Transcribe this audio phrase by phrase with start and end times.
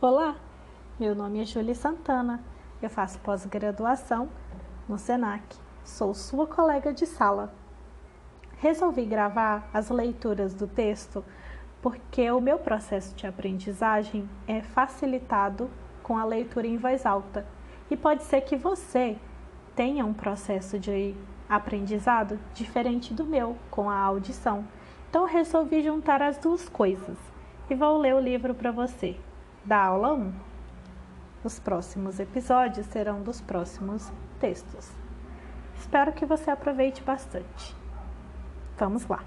[0.00, 0.36] Olá,
[0.98, 2.42] meu nome é Julie Santana,
[2.82, 4.28] eu faço pós-graduação
[4.86, 7.54] no SENAC, sou sua colega de sala.
[8.58, 11.24] Resolvi gravar as leituras do texto
[11.80, 15.70] porque o meu processo de aprendizagem é facilitado
[16.02, 17.46] com a leitura em voz alta
[17.88, 19.16] e pode ser que você
[19.76, 21.14] tenha um processo de
[21.48, 24.66] aprendizado diferente do meu com a audição.
[25.08, 27.16] Então resolvi juntar as duas coisas
[27.70, 29.16] e vou ler o livro para você
[29.64, 30.32] da aula 1.
[31.42, 34.90] Os próximos episódios serão dos próximos textos.
[35.76, 37.74] Espero que você aproveite bastante.
[38.76, 39.24] Vamos lá.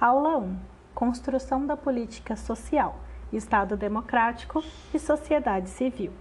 [0.00, 0.58] Aula 1:
[0.94, 2.98] Construção da política social,
[3.32, 6.12] Estado democrático e sociedade civil.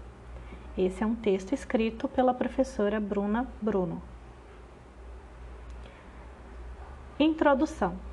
[0.78, 4.02] Esse é um texto escrito pela professora Bruna Bruno.
[7.20, 8.09] Introdução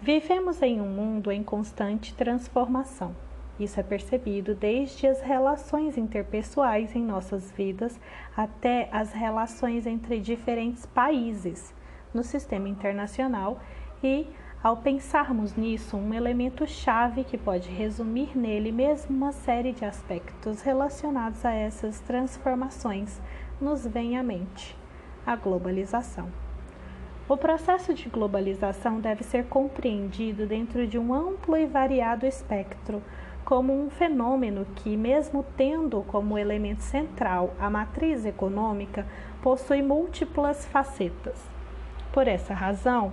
[0.00, 3.16] Vivemos em um mundo em constante transformação.
[3.58, 7.98] Isso é percebido desde as relações interpessoais em nossas vidas
[8.36, 11.74] até as relações entre diferentes países
[12.14, 13.60] no sistema internacional
[14.00, 14.28] e,
[14.62, 20.62] ao pensarmos nisso, um elemento chave que pode resumir nele mesmo uma série de aspectos
[20.62, 23.20] relacionados a essas transformações
[23.60, 24.76] nos vem à mente:
[25.26, 26.47] a globalização.
[27.28, 33.02] O processo de globalização deve ser compreendido dentro de um amplo e variado espectro,
[33.44, 39.06] como um fenômeno que, mesmo tendo como elemento central a matriz econômica,
[39.42, 41.38] possui múltiplas facetas.
[42.14, 43.12] Por essa razão,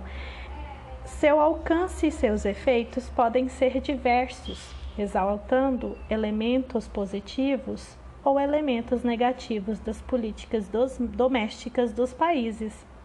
[1.04, 10.00] seu alcance e seus efeitos podem ser diversos, exaltando elementos positivos ou elementos negativos das
[10.00, 12.95] políticas dos, domésticas dos países.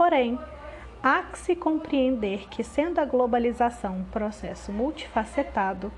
[0.00, 0.38] Porém,
[1.02, 5.92] há que se compreender que, sendo a globalização um processo multifacetado,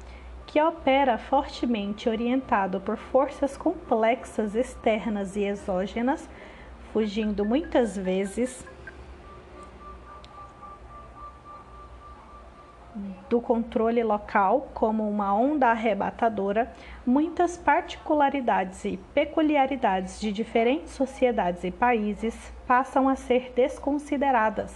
[0.44, 6.28] que opera fortemente orientado por forças complexas externas e exógenas,
[6.92, 8.66] fugindo muitas vezes
[13.28, 16.70] do controle local como uma onda arrebatadora,
[17.06, 24.74] muitas particularidades e peculiaridades de diferentes sociedades e países passam a ser desconsideradas.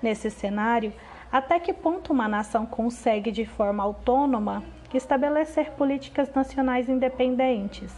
[0.00, 0.92] Nesse cenário,
[1.30, 7.94] até que ponto uma nação consegue de forma autônoma estabelecer políticas nacionais independentes?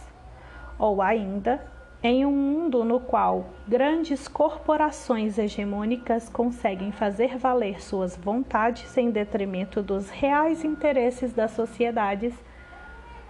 [0.77, 1.65] Ou ainda,
[2.07, 9.81] em um mundo no qual grandes corporações hegemônicas conseguem fazer valer suas vontades em detrimento
[9.81, 12.31] dos reais interesses das sociedades,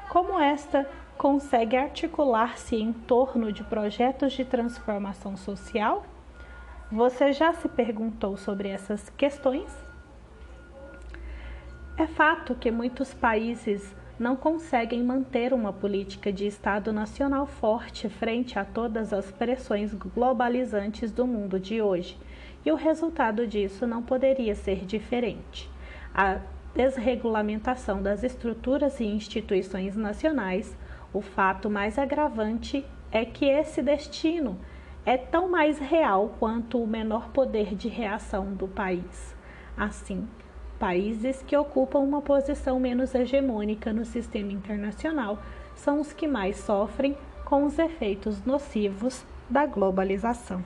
[0.09, 0.85] como esta
[1.17, 6.05] consegue articular-se em torno de projetos de transformação social?
[6.91, 9.73] Você já se perguntou sobre essas questões?
[11.97, 18.57] É fato que muitos países não conseguem manter uma política de Estado nacional forte frente
[18.57, 22.17] a todas as pressões globalizantes do mundo de hoje,
[22.65, 25.69] e o resultado disso não poderia ser diferente.
[26.13, 26.39] A
[26.73, 30.75] desregulamentação das estruturas e instituições nacionais,
[31.13, 34.57] o fato mais agravante é que esse destino
[35.05, 39.35] é tão mais real quanto o menor poder de reação do país.
[39.77, 40.27] Assim,
[40.79, 45.39] Países que ocupam uma posição menos hegemônica no sistema internacional
[45.73, 50.63] são os que mais sofrem com os efeitos nocivos da globalização.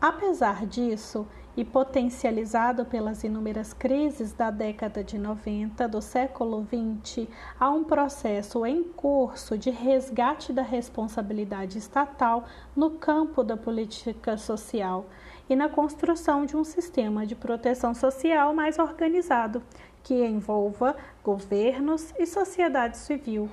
[0.00, 1.26] Apesar disso,
[1.58, 7.28] e potencializado pelas inúmeras crises da década de 90 do século 20,
[7.58, 12.44] há um processo em curso de resgate da responsabilidade estatal
[12.76, 15.06] no campo da política social
[15.48, 19.62] e na construção de um sistema de proteção social mais organizado,
[20.02, 23.48] que envolva governos e sociedade civil,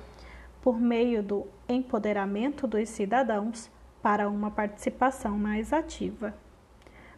[0.60, 3.70] por meio do empoderamento dos cidadãos
[4.02, 6.34] para uma participação mais ativa.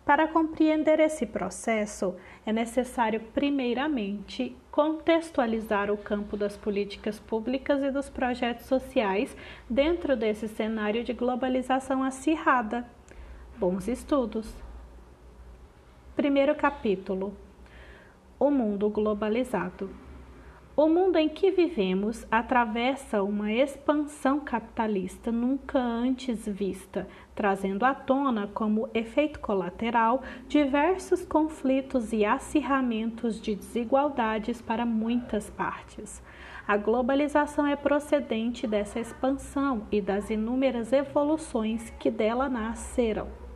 [0.04, 2.14] Para compreender esse processo,
[2.46, 9.36] é necessário, primeiramente, contextualizar o campo das políticas públicas e dos projetos sociais
[9.68, 12.86] dentro desse cenário de globalização acirrada.
[13.58, 14.67] Bons estudos!
[16.18, 17.32] Primeiro capítulo:
[18.40, 19.88] O mundo globalizado.
[20.76, 27.06] O mundo em que vivemos atravessa uma expansão capitalista nunca antes vista,
[27.36, 36.20] trazendo à tona como efeito colateral diversos conflitos e acirramentos de desigualdades para muitas partes.
[36.66, 43.47] A globalização é procedente dessa expansão e das inúmeras evoluções que dela nasceram.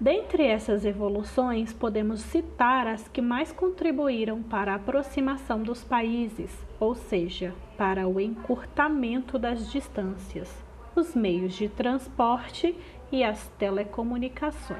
[0.00, 6.94] Dentre essas evoluções, podemos citar as que mais contribuíram para a aproximação dos países, ou
[6.94, 10.48] seja, para o encurtamento das distâncias,
[10.94, 12.76] os meios de transporte
[13.10, 14.78] e as telecomunicações.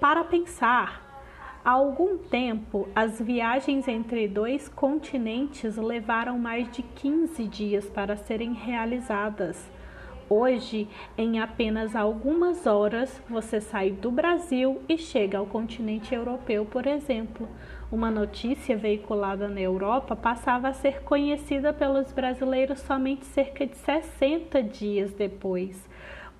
[0.00, 7.88] Para pensar, há algum tempo as viagens entre dois continentes levaram mais de 15 dias
[7.88, 9.70] para serem realizadas
[10.34, 10.88] Hoje,
[11.18, 17.46] em apenas algumas horas, você sai do Brasil e chega ao continente europeu, por exemplo.
[17.92, 24.62] Uma notícia veiculada na Europa passava a ser conhecida pelos brasileiros somente cerca de 60
[24.62, 25.86] dias depois.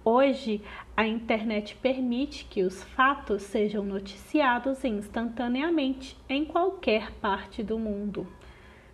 [0.02, 0.62] Hoje,
[0.96, 8.26] a internet permite que os fatos sejam noticiados instantaneamente em qualquer parte do mundo.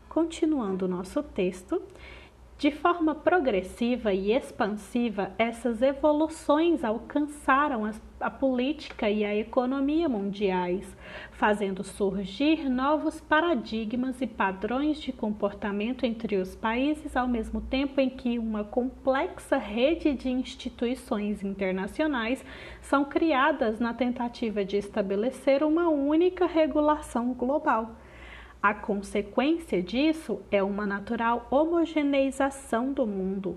[0.08, 1.80] Continuando o nosso texto,
[2.58, 7.88] de forma progressiva e expansiva, essas evoluções alcançaram
[8.18, 10.84] a política e a economia mundiais,
[11.30, 18.10] fazendo surgir novos paradigmas e padrões de comportamento entre os países, ao mesmo tempo em
[18.10, 22.44] que uma complexa rede de instituições internacionais
[22.82, 27.94] são criadas na tentativa de estabelecer uma única regulação global.
[28.60, 33.56] A consequência disso é uma natural homogeneização do mundo,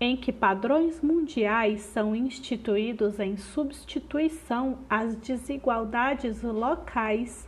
[0.00, 7.46] em que padrões mundiais são instituídos em substituição às desigualdades locais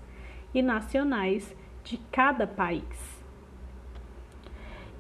[0.53, 3.17] e nacionais de cada país.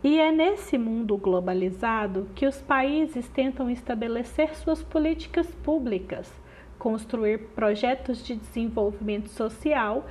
[0.02, 6.32] E é nesse mundo globalizado que os países tentam estabelecer suas políticas públicas,
[6.78, 10.06] construir projetos de desenvolvimento social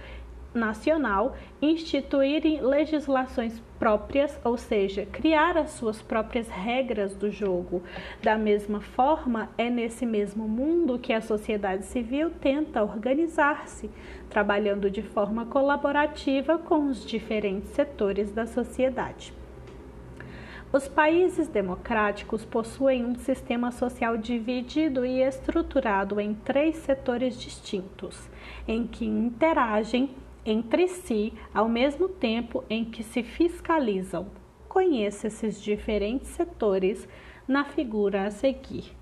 [0.56, 7.84] nacional instituir legislações próprias, ou seja, criar as suas próprias regras do jogo.
[8.24, 13.90] Da mesma forma, é nesse mesmo mundo que a sociedade civil tenta organizar-se,
[14.30, 19.34] trabalhando de forma colaborativa com os diferentes setores da sociedade.
[20.76, 28.30] Os países democráticos possuem um sistema social dividido e estruturado em três setores distintos,
[28.68, 30.10] em que interagem
[30.46, 34.28] entre si ao mesmo tempo em que se fiscalizam.
[34.70, 37.08] Conheça esses diferentes setores
[37.48, 38.96] na figura a seguir.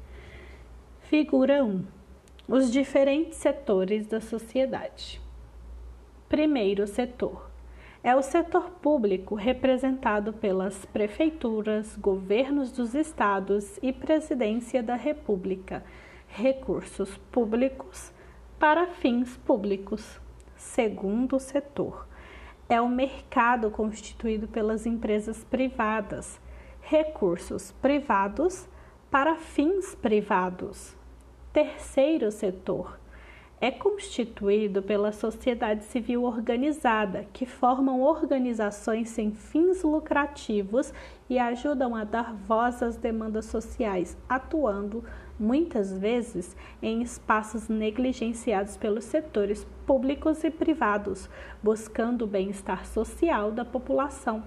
[1.01, 1.84] Figura 1.
[2.48, 5.22] Os diferentes setores da sociedade.
[6.30, 7.51] Primeiro setor
[8.04, 15.84] é o setor público representado pelas prefeituras, governos dos estados e presidência da República,
[16.28, 18.12] recursos públicos
[18.60, 20.19] para fins públicos
[20.63, 22.07] segundo setor.
[22.68, 26.39] É o mercado constituído pelas empresas privadas,
[26.81, 28.68] recursos privados
[29.12, 30.95] para fins privados.
[31.51, 33.00] Terceiro setor
[33.62, 40.94] é constituído pela sociedade civil organizada, que formam organizações sem fins lucrativos
[41.30, 45.04] e ajudam a dar voz às demandas sociais, atuando
[45.39, 51.30] muitas vezes em espaços negligenciados pelos setores públicos e privados,
[51.62, 54.44] buscando o bem-estar social da população.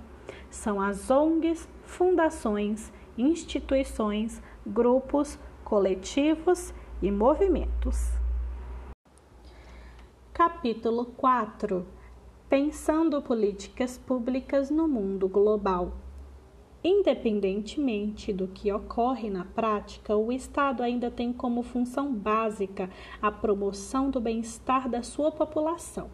[0.50, 6.72] São as ONGs, fundações, instituições, grupos, coletivos
[7.02, 8.10] e movimentos.
[10.32, 11.86] Capítulo 4
[12.48, 16.05] Pensando políticas públicas no mundo global.
[16.88, 22.88] Independentemente do que ocorre na prática, o Estado ainda tem como função básica
[23.20, 26.08] a promoção do bem-estar da sua população,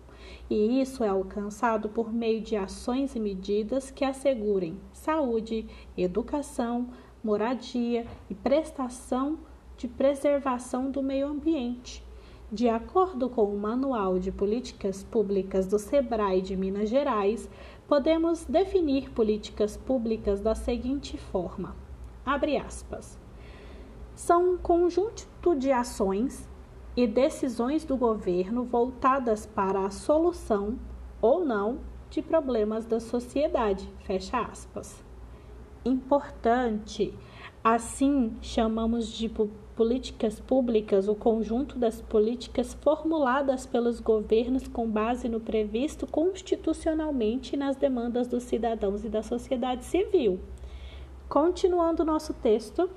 [0.48, 6.88] e isso é alcançado por meio de ações e medidas que assegurem saúde, educação,
[7.22, 9.40] moradia e prestação
[9.76, 12.02] de preservação do meio ambiente.
[12.50, 17.48] De acordo com o Manual de Políticas Públicas do SEBRAE de Minas Gerais,
[17.92, 21.76] podemos definir políticas públicas da seguinte forma:
[22.24, 23.20] abre aspas.
[24.14, 26.48] São um conjunto de ações
[26.96, 30.78] e decisões do governo voltadas para a solução
[31.20, 33.86] ou não de problemas da sociedade.
[34.06, 35.04] Fecha aspas.
[35.84, 37.12] Importante,
[37.62, 39.28] assim chamamos de
[39.76, 47.76] políticas públicas, o conjunto das políticas formuladas pelos governos com base no previsto constitucionalmente nas
[47.76, 50.38] demandas dos cidadãos e da sociedade civil.
[51.28, 52.90] Continuando nosso texto,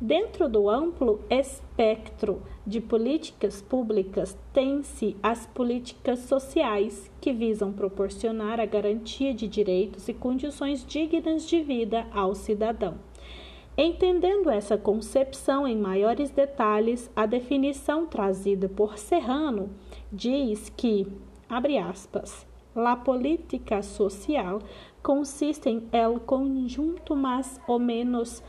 [0.00, 8.64] dentro do amplo espectro de políticas públicas, tem-se as políticas sociais, que visam proporcionar a
[8.64, 13.09] garantia de direitos e condições dignas de vida ao cidadão.
[13.82, 19.70] Entendendo essa concepção em maiores detalhes, a definição trazida por Serrano
[20.12, 21.10] diz que,
[21.48, 24.58] abre aspas, la política social
[25.02, 28.42] consiste en el conjunto más o menos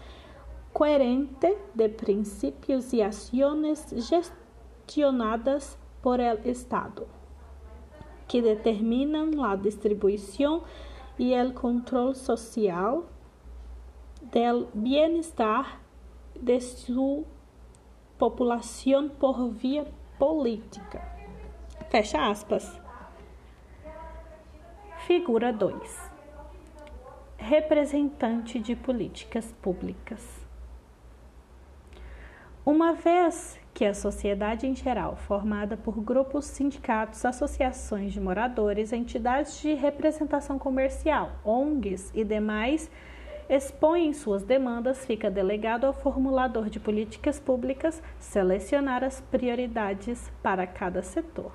[0.73, 7.07] coherente de principios y acciones gestionadas por el Estado,
[8.27, 10.63] que determinan la distribución
[11.17, 13.03] y el control social
[14.31, 15.79] del bienestar
[16.35, 17.25] de su
[18.17, 19.85] população por via
[20.17, 21.01] política.
[21.89, 22.79] Fecha aspas.
[25.05, 26.11] Figura 2.
[27.37, 30.41] Representante de políticas públicas.
[32.63, 39.59] Uma vez que a sociedade em geral, formada por grupos, sindicatos, associações de moradores, entidades
[39.59, 42.91] de representação comercial, ONGs e demais
[43.51, 51.03] expõem suas demandas, fica delegado ao formulador de políticas públicas selecionar as prioridades para cada
[51.03, 51.51] setor.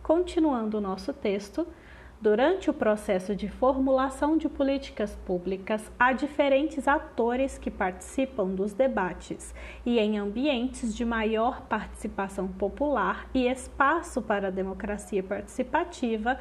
[0.00, 1.66] Continuando o nosso texto,
[2.20, 9.52] durante o processo de formulação de políticas públicas, há diferentes atores que participam dos debates
[9.84, 16.38] e em ambientes de maior participação popular e espaço para a democracia participativa,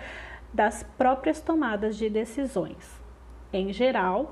[0.53, 3.01] das próprias tomadas de decisões.
[3.53, 4.31] Em geral,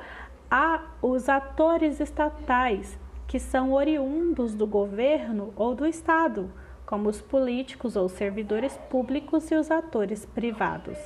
[0.50, 2.98] há os atores estatais,
[3.28, 6.52] que são oriundos do governo ou do Estado,
[6.86, 10.98] como os políticos ou servidores públicos e os atores privados,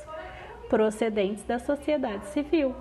[0.68, 2.74] procedentes da sociedade civil.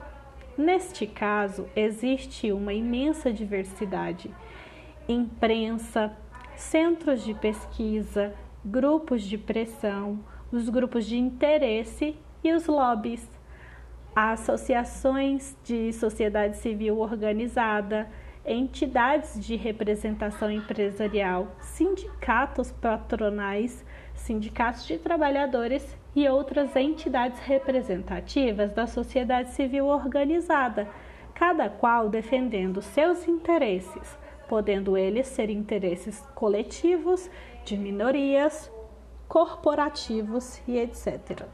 [0.57, 4.33] Neste caso, existe uma imensa diversidade:
[5.09, 6.15] imprensa,
[6.55, 10.19] centros de pesquisa, grupos de pressão,
[10.53, 13.27] os grupos de interesse e os lobbies,
[14.15, 18.07] associações de sociedade civil organizada,
[18.45, 23.83] entidades de representação empresarial, sindicatos patronais,
[24.13, 30.87] sindicatos de trabalhadores e outras entidades representativas da sociedade civil organizada,
[31.33, 37.27] cada qual defendendo seus interesses, podendo eles ser interesses coletivos,
[37.65, 38.69] de minorias,
[39.33, 41.47] corporativos e etc.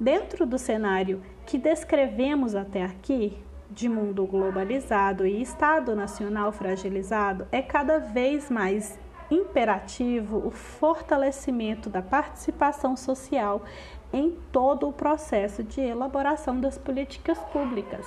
[0.00, 3.36] Dentro do cenário que descrevemos até aqui,
[3.70, 8.98] de mundo globalizado e Estado nacional fragilizado, é cada vez mais
[9.30, 13.62] imperativo o fortalecimento da participação social
[14.10, 18.06] em todo o processo de elaboração das políticas públicas.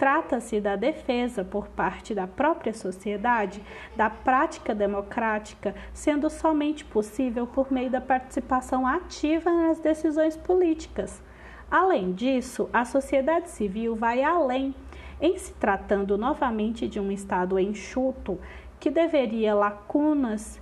[0.00, 3.62] Trata-se da defesa por parte da própria sociedade
[3.94, 11.22] da prática democrática, sendo somente possível por meio da participação ativa nas decisões políticas.
[11.70, 14.74] Além disso, a sociedade civil vai além
[15.20, 18.40] em se tratando novamente de um Estado enxuto
[18.80, 20.58] que deveria lacunas,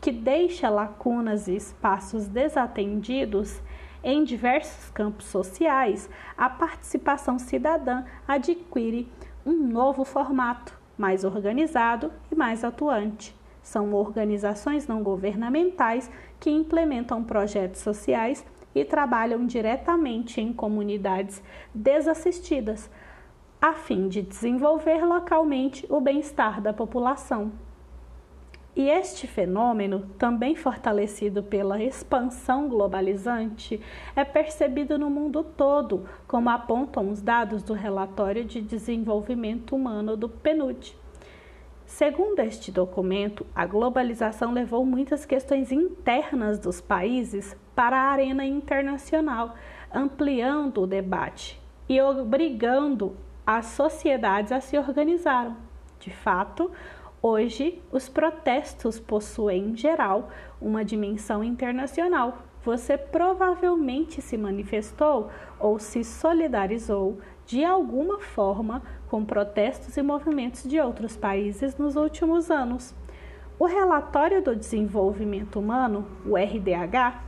[0.00, 3.60] que deixa lacunas e espaços desatendidos
[4.04, 9.08] em diversos campos sociais, a participação cidadã adquire
[9.46, 13.34] um novo formato, mais organizado e mais atuante.
[13.62, 18.44] São organizações não governamentais que implementam projetos sociais
[18.74, 21.42] e trabalham diretamente em comunidades
[21.72, 22.90] desassistidas,
[23.60, 27.52] a fim de desenvolver localmente o bem-estar da população.
[28.74, 33.78] E este fenômeno, também fortalecido pela expansão globalizante,
[34.16, 40.26] é percebido no mundo todo, como apontam os dados do Relatório de Desenvolvimento Humano do
[40.26, 40.96] PNUD.
[41.84, 49.54] Segundo este documento, a globalização levou muitas questões internas dos países para a arena internacional,
[49.92, 53.14] ampliando o debate e obrigando
[53.46, 55.54] as sociedades a se organizarem.
[56.00, 56.70] De fato,
[57.22, 60.28] hoje os protestos possuem, em geral,
[60.60, 62.38] uma dimensão internacional.
[62.64, 70.80] Você provavelmente se manifestou ou se solidarizou de alguma forma com protestos e movimentos de
[70.80, 72.94] outros países nos últimos anos.
[73.58, 77.22] O Relatório do Desenvolvimento Humano, o RDH,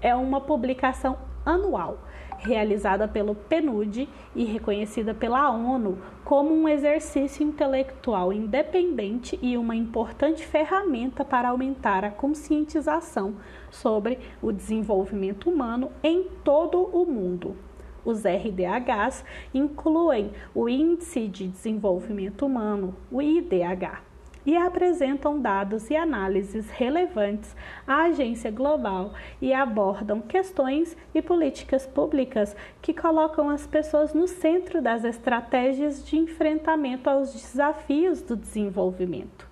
[0.00, 1.98] é uma publicação anual
[2.38, 10.46] realizada pelo PNUD e reconhecida pela ONU como um exercício intelectual independente e uma importante
[10.46, 13.36] ferramenta para aumentar a conscientização
[13.70, 17.56] sobre o desenvolvimento humano em todo o mundo.
[18.04, 24.07] Os RDHs incluem o Índice de Desenvolvimento Humano, o IDH,
[24.48, 27.54] e apresentam dados e análises relevantes
[27.86, 29.12] à agência global
[29.42, 36.16] e abordam questões e políticas públicas que colocam as pessoas no centro das estratégias de
[36.16, 39.46] enfrentamento aos desafios do desenvolvimento.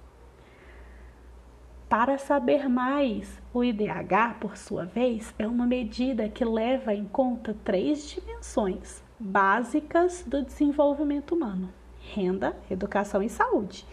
[1.90, 7.54] Para saber mais, o IDH, por sua vez, é uma medida que leva em conta
[7.62, 11.68] três dimensões básicas do desenvolvimento humano:
[12.00, 13.86] renda, educação e saúde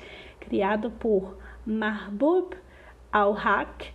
[0.43, 2.55] criado por Mahbub
[3.11, 3.93] al-Haq,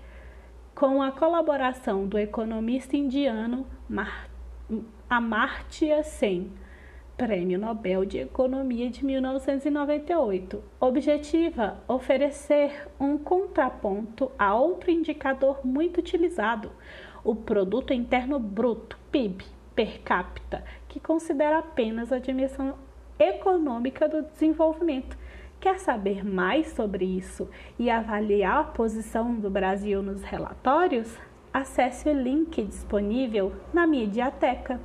[0.75, 3.67] com a colaboração do economista indiano
[5.11, 6.53] Amartya Sen,
[7.17, 10.63] Prêmio Nobel de Economia de 1998.
[10.81, 16.71] Objetiva oferecer um contraponto a outro indicador muito utilizado,
[17.25, 22.75] o Produto Interno Bruto, PIB, per capita, que considera apenas a dimensão
[23.19, 25.19] econômica do desenvolvimento
[25.61, 27.49] Quer saber mais sobre isso
[27.79, 31.19] e avaliar a posição do Brasil nos relatórios?
[31.53, 34.81] Acesse o link disponível na Mediateca.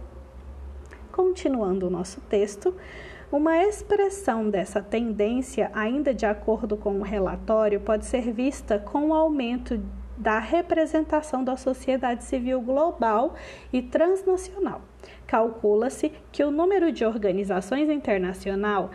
[1.12, 2.74] Continuando o nosso texto,
[3.32, 9.14] uma expressão dessa tendência, ainda de acordo com o relatório, pode ser vista com o
[9.14, 9.80] aumento
[10.18, 13.36] da representação da sociedade civil global
[13.72, 14.82] e transnacional.
[15.28, 18.92] Calcula-se que o número de organizações internacional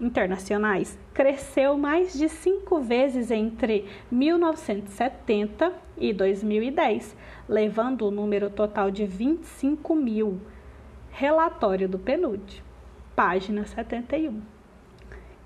[0.00, 7.16] internacionais cresceu mais de cinco vezes entre 1970 e 2010,
[7.48, 10.40] levando o número total de 25 mil.
[11.10, 12.62] Relatório do PNUD,
[13.14, 14.40] página 71.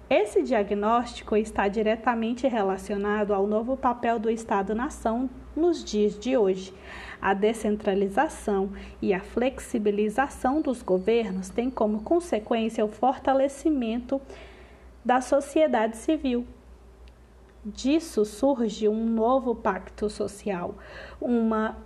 [0.09, 6.75] Esse diagnóstico está diretamente relacionado ao novo papel do Estado-nação nos dias de hoje.
[7.25, 14.21] A descentralização e a flexibilização dos governos têm como consequência o fortalecimento
[15.03, 16.47] da sociedade civil.
[17.65, 20.75] Disso surge um novo pacto social,
[21.19, 21.79] uma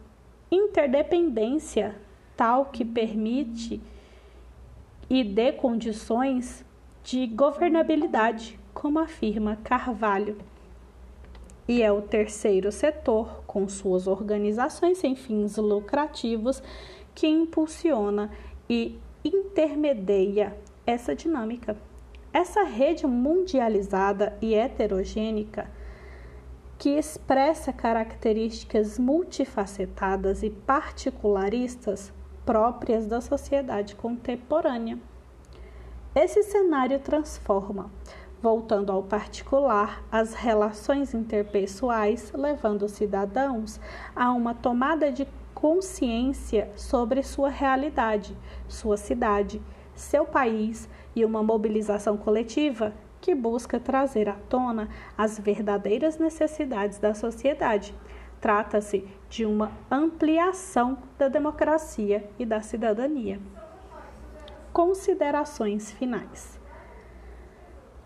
[0.51, 1.95] interdependência
[2.37, 3.81] tal que permite
[5.09, 6.65] e dê condições
[7.05, 10.37] de governabilidade, como afirma Carvalho.
[11.69, 16.63] E é o terceiro setor, com suas organizações sem fins lucrativos,
[17.13, 18.31] que impulsiona
[18.71, 20.57] e intermedia
[20.87, 21.77] essa dinâmica.
[22.33, 25.69] Essa rede mundializada e heterogênica,
[26.79, 32.13] que expressa características multifacetadas e particularistas
[32.47, 34.97] próprias da sociedade contemporânea.
[36.15, 37.91] Esse cenário transforma,
[38.43, 43.81] voltando ao particular, as relações interpessoais, levando os cidadãos
[44.15, 48.37] a uma tomada de consciência sobre sua realidade,
[48.69, 49.61] sua cidade,
[49.95, 57.15] seu país e uma mobilização coletiva que busca trazer à tona as verdadeiras necessidades da
[57.15, 57.95] sociedade.
[58.41, 63.41] Trata-se de uma ampliação da democracia e da cidadania
[64.79, 66.58] considerações finais.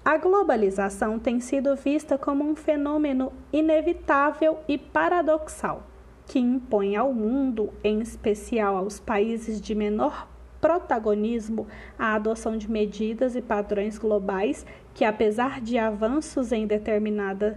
[0.05, 5.85] A globalização tem sido vista como um fenômeno inevitável e paradoxal,
[6.27, 10.27] que impõe ao mundo, em especial aos países de menor
[10.61, 17.57] protagonismo, a adoção de medidas e padrões globais que, apesar de avanços em determinadas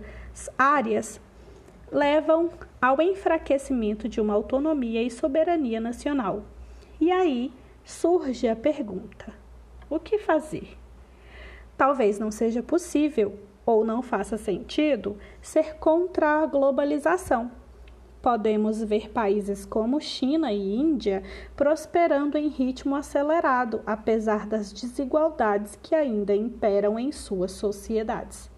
[0.55, 1.19] áreas,
[1.91, 6.43] levam ao enfraquecimento de uma autonomia e soberania nacional.
[7.01, 7.51] E aí,
[7.83, 9.33] surge a pergunta:
[9.89, 10.84] o que fazer?
[11.77, 17.51] Talvez não seja possível ou não faça sentido ser contra a globalização.
[18.21, 21.21] Podemos ver países como China e Índia
[21.55, 28.49] prosperando em ritmo acelerado, apesar das desigualdades que ainda imperam em suas sociedades.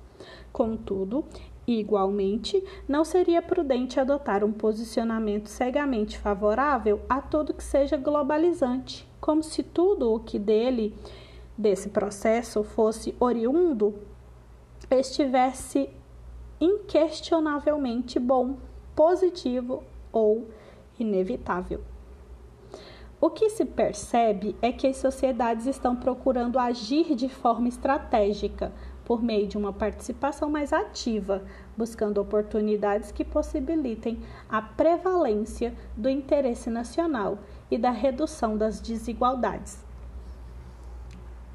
[0.53, 1.25] Contudo,
[1.67, 9.43] Igualmente, não seria prudente adotar um posicionamento cegamente favorável a tudo que seja globalizante, como
[9.43, 10.95] se tudo o que dele,
[11.57, 13.95] desse processo, fosse oriundo,
[14.91, 15.89] estivesse
[16.59, 18.57] inquestionavelmente bom,
[18.95, 20.47] positivo ou
[20.99, 21.81] inevitável.
[23.19, 28.71] O que se percebe é que as sociedades estão procurando agir de forma estratégica
[29.03, 31.43] por meio de uma participação mais ativa,
[31.75, 37.39] buscando oportunidades que possibilitem a prevalência do interesse nacional
[37.71, 39.87] e da redução das desigualdades.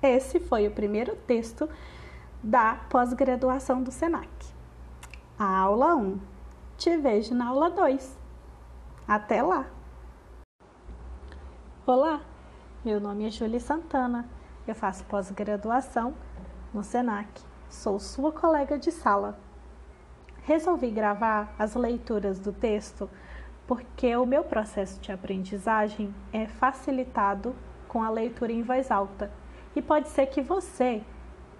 [0.02, 1.68] Esse foi o primeiro texto
[2.42, 4.28] da pós-graduação do SENAC.
[5.38, 6.18] A aula 1.
[6.76, 8.18] Te vejo na aula 2.
[9.06, 9.66] Até lá!
[11.86, 12.20] Olá,
[12.84, 14.28] meu nome é Júlia Santana.
[14.66, 16.14] Eu faço pós-graduação
[16.74, 17.28] no SENAC.
[17.70, 19.38] Sou sua colega de sala.
[20.42, 23.08] Resolvi gravar as leituras do texto
[23.68, 27.54] porque o meu processo de aprendizagem é facilitado
[27.86, 29.30] com a leitura em voz alta.
[29.74, 31.02] E pode ser que você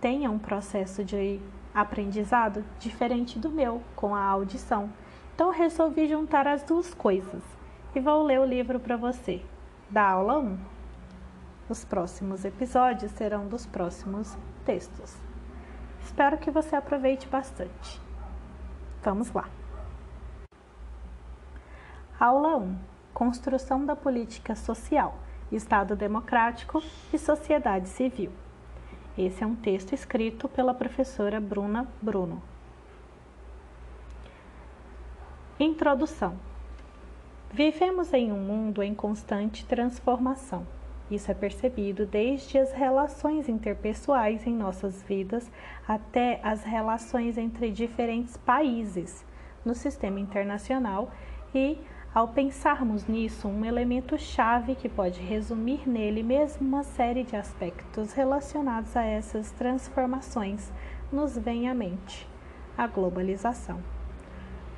[0.00, 1.40] tenha um processo de
[1.74, 4.90] aprendizado diferente do meu com a audição.
[5.34, 7.42] Então resolvi juntar as duas coisas
[7.94, 9.42] e vou ler o livro para você,
[9.88, 10.58] da aula 1.
[11.68, 15.16] Os próximos episódios serão dos próximos textos.
[16.04, 18.00] Espero que você aproveite bastante.
[19.02, 19.48] Vamos lá.
[22.20, 22.76] Aula 1:
[23.14, 25.18] Construção da política social,
[25.52, 28.32] Estado democrático e sociedade civil.
[29.16, 32.42] Esse é um texto escrito pela professora Bruna Bruno.
[35.60, 36.36] Introdução:
[37.52, 40.66] Vivemos em um mundo em constante transformação.
[41.10, 45.50] Isso é percebido desde as relações interpessoais em nossas vidas
[45.86, 49.22] até as relações entre diferentes países
[49.62, 51.10] no sistema internacional
[51.54, 51.78] e,
[52.14, 58.12] ao pensarmos nisso, um elemento chave que pode resumir nele mesmo uma série de aspectos
[58.12, 60.70] relacionados a essas transformações
[61.10, 62.28] nos vem à mente:
[62.76, 63.80] a globalização.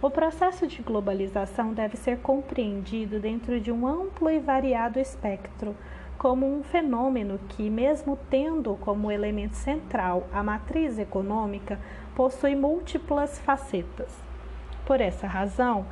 [0.01, 5.75] O processo de globalização deve ser compreendido dentro de um amplo e variado espectro
[6.17, 11.81] como um fenômeno que, mesmo tendo como elemento central a matriz econômica,
[12.15, 14.23] possui múltiplas facetas.
[14.87, 15.87] Por essa razão,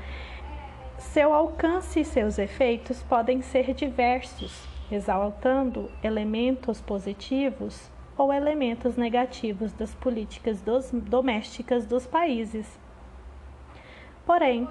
[1.02, 9.94] seu alcance e seus efeitos podem ser diversos, exaltando elementos positivos ou elementos negativos das
[9.94, 12.78] políticas dos, domésticas dos países.
[14.24, 14.68] Porém,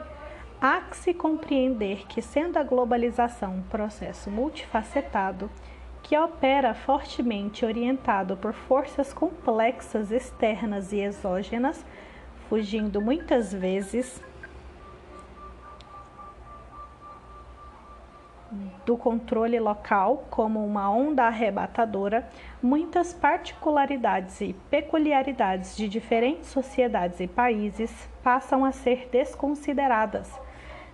[0.64, 5.50] Há que se compreender que, sendo a globalização um processo multifacetado,
[6.04, 11.84] que opera fortemente orientado por forças complexas externas e exógenas,
[12.48, 14.22] fugindo muitas vezes
[18.86, 22.28] do controle local, como uma onda arrebatadora,
[22.62, 27.92] muitas particularidades e peculiaridades de diferentes sociedades e países
[28.24, 30.40] passam a ser desconsideradas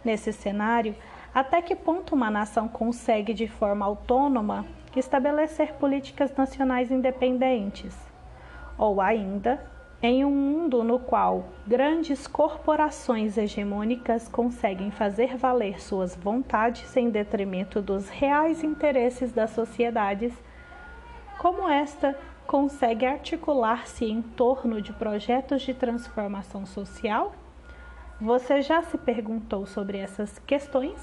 [0.08, 0.96] Nesse cenário,
[1.34, 4.66] até que ponto uma nação consegue, de forma autônoma,
[4.96, 7.94] estabelecer políticas nacionais independentes?
[8.78, 9.60] Ou ainda,
[10.02, 17.82] em um mundo no qual grandes corporações hegemônicas conseguem fazer valer suas vontades em detrimento
[17.82, 20.34] dos reais interesses das sociedades,
[21.40, 27.34] como esta consegue articular-se em torno de projetos de transformação social?
[28.22, 31.00] Você já se perguntou sobre essas questões?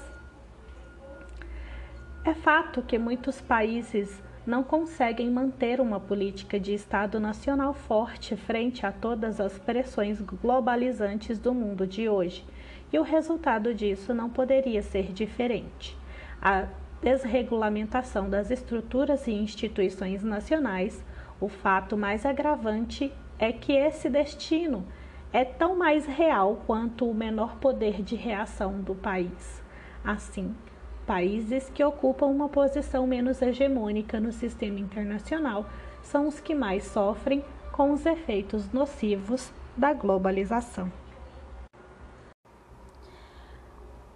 [2.23, 8.85] É fato que muitos países não conseguem manter uma política de Estado nacional forte frente
[8.85, 12.45] a todas as pressões globalizantes do mundo de hoje,
[12.93, 15.97] e o resultado disso não poderia ser diferente.
[16.41, 16.67] A
[17.01, 21.03] desregulamentação das estruturas e instituições nacionais,
[21.39, 24.85] o fato mais agravante é que esse destino
[25.33, 29.61] é tão mais real quanto o menor poder de reação do país.
[30.03, 30.55] Assim,
[31.05, 35.65] países que ocupam uma posição menos hegemônica no sistema internacional
[36.01, 40.91] são os que mais sofrem com os efeitos nocivos da globalização.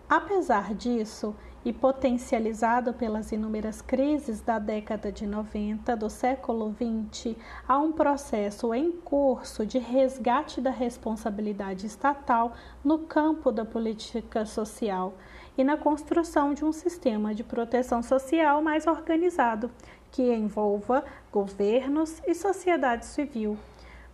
[0.09, 7.77] Apesar disso, e potencializado pelas inúmeras crises da década de 90 do século 20, há
[7.77, 15.13] um processo em curso de resgate da responsabilidade estatal no campo da política social
[15.59, 19.69] e na construção de um sistema de proteção social mais organizado,
[20.09, 23.57] que envolva governos e sociedade civil,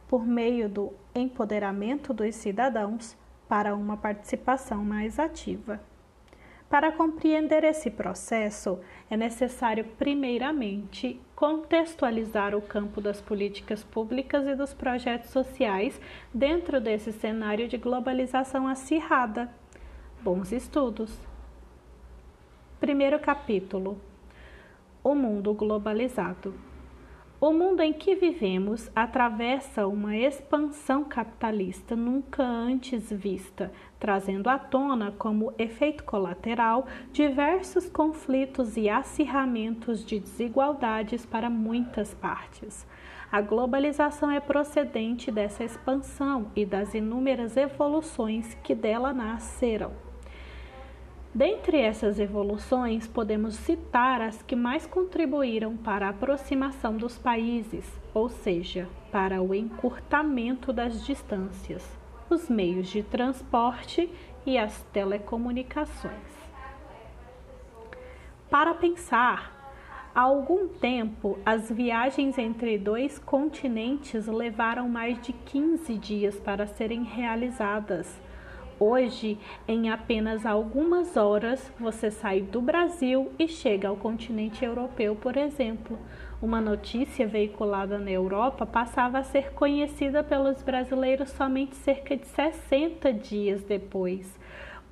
[0.08, 3.15] por meio do empoderamento dos cidadãos
[3.47, 5.79] para uma participação mais ativa.
[6.67, 14.73] Para compreender esse processo, é necessário, primeiramente, contextualizar o campo das políticas públicas e dos
[14.73, 16.01] projetos sociais
[16.34, 19.47] dentro desse cenário de globalização acirrada.
[20.23, 21.35] Bons estudos.
[22.86, 23.98] Primeiro capítulo:
[25.04, 26.54] O mundo globalizado.
[27.41, 35.12] O mundo em que vivemos atravessa uma expansão capitalista nunca antes vista, trazendo à tona
[35.17, 42.86] como efeito colateral diversos conflitos e acirramentos de desigualdades para muitas partes.
[43.32, 50.06] A globalização é procedente dessa expansão e das inúmeras evoluções que dela nasceram.
[51.36, 58.30] Dentre essas evoluções, podemos citar as que mais contribuíram para a aproximação dos países, ou
[58.30, 61.86] seja, para o encurtamento das distâncias.
[62.28, 64.10] os meios de transporte
[64.45, 66.13] e as telecomunicações.
[68.50, 69.54] Para pensar,
[70.15, 77.04] há algum tempo as viagens entre dois continentes levaram mais de 15 dias para serem
[77.04, 78.24] realizadas.
[78.77, 85.38] Hoje, em apenas algumas horas, você sai do Brasil e chega ao continente europeu, por
[85.38, 85.97] exemplo.
[86.41, 93.13] Uma notícia veiculada na Europa passava a ser conhecida pelos brasileiros somente cerca de 60
[93.13, 94.38] dias depois.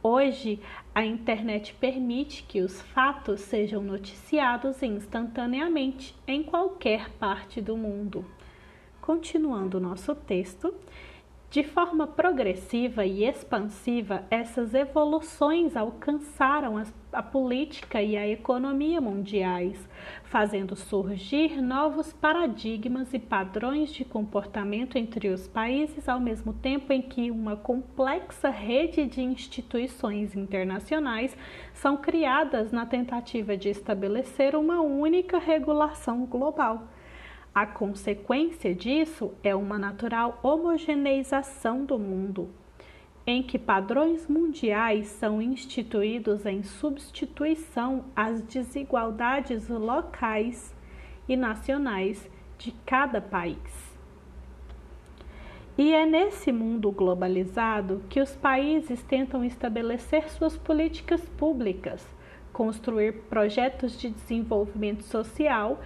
[0.01, 0.61] Hoje,
[0.95, 8.25] a internet permite que os fatos sejam noticiados instantaneamente em qualquer parte do mundo.
[9.01, 10.73] Continuando nosso texto,
[11.53, 19.87] de forma progressiva e expansiva, essas evoluções alcançaram a, a, política e a economia mundiais,
[20.23, 27.03] fazendo surgir novos paradigmas e padrões de comportamento entre os países, ao mesmo tempo em
[27.03, 31.37] que uma complexa rede de instituições internacionais
[31.71, 36.87] são criadas na tentativa de estabelecer uma única regulação global.
[37.55, 42.49] A consequência disso é uma natural homogeneização do mundo,
[43.27, 50.75] em que padrões mundiais são instituídos em substituição às desigualdades locais
[51.29, 53.93] e nacionais de cada país.
[55.77, 62.03] E é nesse mundo globalizado que os países tentam estabelecer suas políticas públicas,
[62.51, 65.79] construir projetos de desenvolvimento social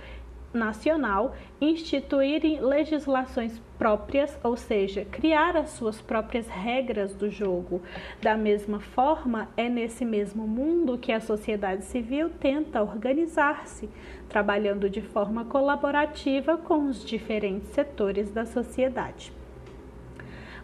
[0.57, 7.81] nacional instituírem legislações próprias, ou seja, criar as suas próprias regras do jogo.
[8.21, 13.89] Da mesma forma, é nesse mesmo mundo que a sociedade civil tenta organizar-se,
[14.27, 19.31] trabalhando de forma colaborativa com os diferentes setores da sociedade.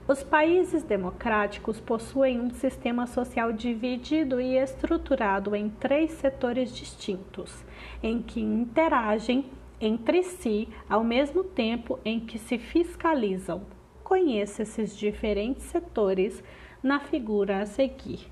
[0.06, 7.64] Os países democráticos possuem um sistema social dividido e estruturado em três setores distintos,
[8.02, 9.46] em que interagem
[9.84, 13.64] entre si ao mesmo tempo em que se fiscalizam.
[14.02, 16.42] Conheça esses diferentes setores
[16.82, 18.32] na figura a seguir.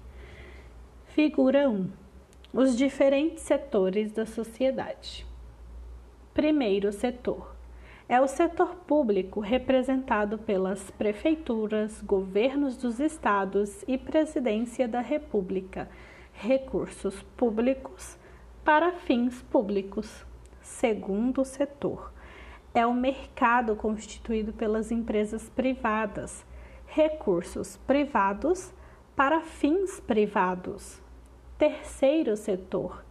[1.07, 1.89] Figura 1.
[2.53, 5.25] Os diferentes setores da sociedade.
[6.33, 7.53] Primeiro setor
[8.07, 15.89] é o setor público representado pelas prefeituras, governos dos estados e presidência da República,
[16.33, 18.17] recursos públicos
[18.63, 20.25] para fins públicos
[20.81, 22.11] segundo setor.
[22.73, 26.43] É o mercado constituído pelas empresas privadas,
[26.87, 28.73] recursos privados
[29.15, 30.99] para fins privados.
[31.55, 33.05] Terceiro setor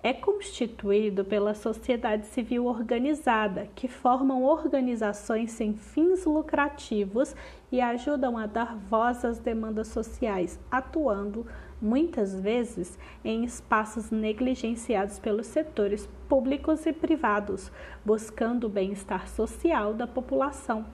[0.00, 7.34] é constituído pela sociedade civil organizada, que formam organizações sem fins lucrativos
[7.72, 11.44] e ajudam a dar voz às demandas sociais, atuando
[11.80, 17.70] muitas vezes em espaços negligenciados pelos setores públicos e privados,
[18.04, 20.86] buscando o bem-estar social da população.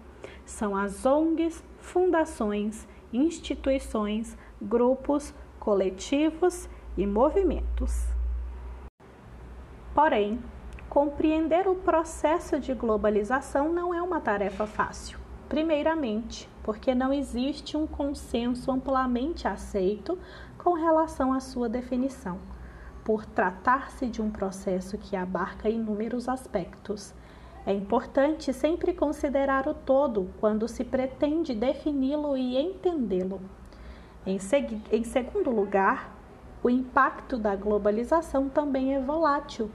[0.44, 8.06] São as ONGs, fundações, instituições, grupos, coletivos e movimentos.
[9.94, 10.40] Porém,
[10.88, 15.18] compreender o processo de globalização não é uma tarefa fácil.
[15.48, 20.18] Primeiramente, porque não existe um consenso amplamente aceito
[20.64, 22.38] com relação à sua definição,
[23.04, 27.12] por tratar-se de um processo que abarca inúmeros aspectos.
[27.66, 33.42] É importante sempre considerar o todo quando se pretende defini-lo e entendê-lo.
[34.24, 34.38] Em,
[34.90, 36.16] em segundo lugar,
[36.62, 39.70] o impacto da globalização também é volátil.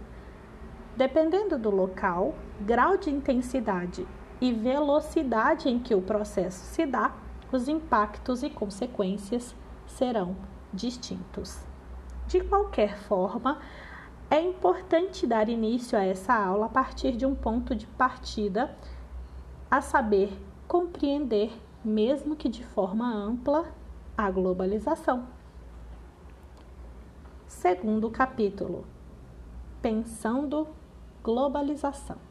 [0.97, 4.07] Dependendo do local, grau de intensidade
[4.41, 7.13] e velocidade em que o processo se dá,
[7.51, 11.59] os impactos e consequências serão distintos.
[12.27, 13.59] De qualquer forma,
[14.29, 18.75] é importante dar início a essa aula a partir de um ponto de partida,
[19.71, 20.31] a saber,
[20.67, 21.51] compreender,
[21.83, 23.73] mesmo que de forma ampla,
[24.15, 25.27] a globalização.
[27.47, 28.85] Segundo capítulo:
[29.81, 30.67] Pensando
[31.23, 32.28] globalização.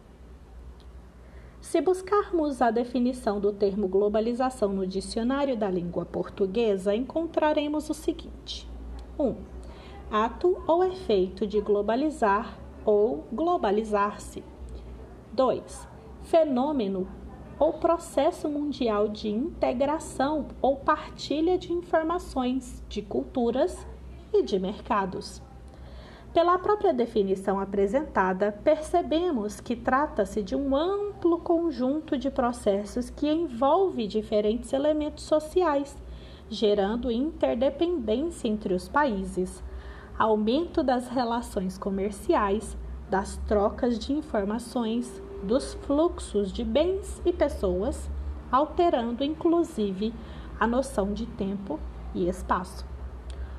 [1.68, 8.66] Se buscarmos a definição do termo globalização no dicionário da língua portuguesa, encontraremos o seguinte:
[9.18, 9.22] 1.
[9.22, 9.36] Um,
[10.10, 14.42] ato ou efeito de globalizar ou globalizar-se.
[15.34, 15.86] 2.
[16.22, 17.06] Fenômeno
[17.58, 23.86] ou processo mundial de integração ou partilha de informações, de culturas
[24.32, 25.42] e de mercados.
[26.32, 30.74] Pela própria definição apresentada, percebemos que trata-se de um
[31.18, 36.00] amplo conjunto de processos que envolve diferentes elementos sociais,
[36.48, 39.60] gerando interdependência entre os países,
[40.16, 42.76] aumento das relações comerciais,
[43.10, 48.08] das trocas de informações, dos fluxos de bens e pessoas,
[48.50, 50.14] alterando inclusive
[50.60, 51.80] a noção de tempo
[52.14, 52.86] e espaço.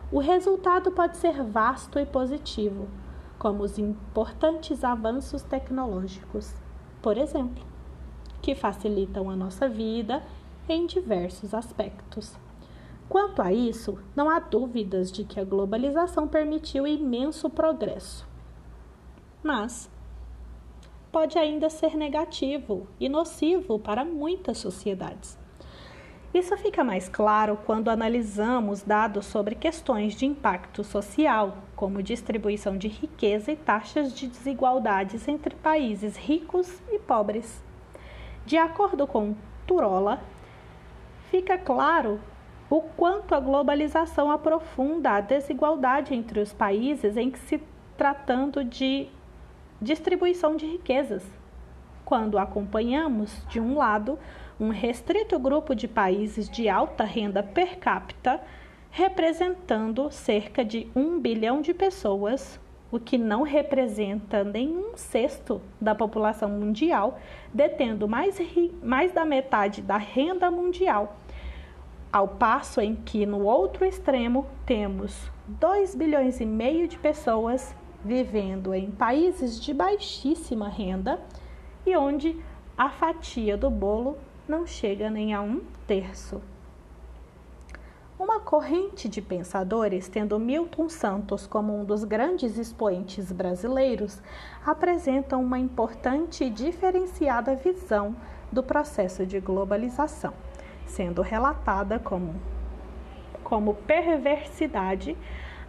[0.10, 2.88] O resultado pode ser vasto e positivo,
[3.38, 6.54] como os importantes avanços tecnológicos,
[7.02, 7.66] por exemplo,
[8.42, 10.24] que facilitam a nossa vida
[10.68, 12.38] em diversos aspectos.
[13.08, 18.28] Quanto a isso, não há dúvidas de que a globalização permitiu imenso progresso.
[19.42, 19.90] Mas
[21.12, 25.39] pode ainda ser negativo e nocivo para muitas sociedades.
[26.32, 32.88] Isso fica mais claro quando analisamos dados sobre questões de impacto social, como distribuição de
[32.88, 37.64] riqueza e taxas de desigualdades entre países ricos e pobres.
[38.46, 40.22] De acordo com Turola,
[41.32, 42.20] fica claro
[42.70, 47.60] o quanto a globalização aprofunda a desigualdade entre os países em que se
[47.98, 49.08] tratando de
[49.82, 51.39] distribuição de riquezas.
[52.10, 54.18] Quando acompanhamos, de um lado,
[54.60, 58.42] um restrito grupo de países de alta renda per capita,
[58.90, 62.60] representando cerca de um bilhão de pessoas,
[62.92, 67.20] o que não representa nem um sexto da população mundial,
[67.54, 68.42] detendo mais,
[68.82, 71.16] mais da metade da renda mundial,
[72.12, 78.74] ao passo em que no outro extremo temos 2 bilhões e meio de pessoas vivendo
[78.74, 81.20] em países de baixíssima renda
[81.90, 82.40] e onde
[82.78, 84.16] a fatia do bolo
[84.48, 86.40] não chega nem a um terço.
[88.20, 94.22] Uma corrente de pensadores, tendo Milton Santos como um dos grandes expoentes brasileiros,
[94.64, 98.16] apresenta uma importante e diferenciada visão
[98.52, 100.34] do processo de globalização,
[100.86, 102.36] sendo relatada como,
[103.44, 105.18] como perversidade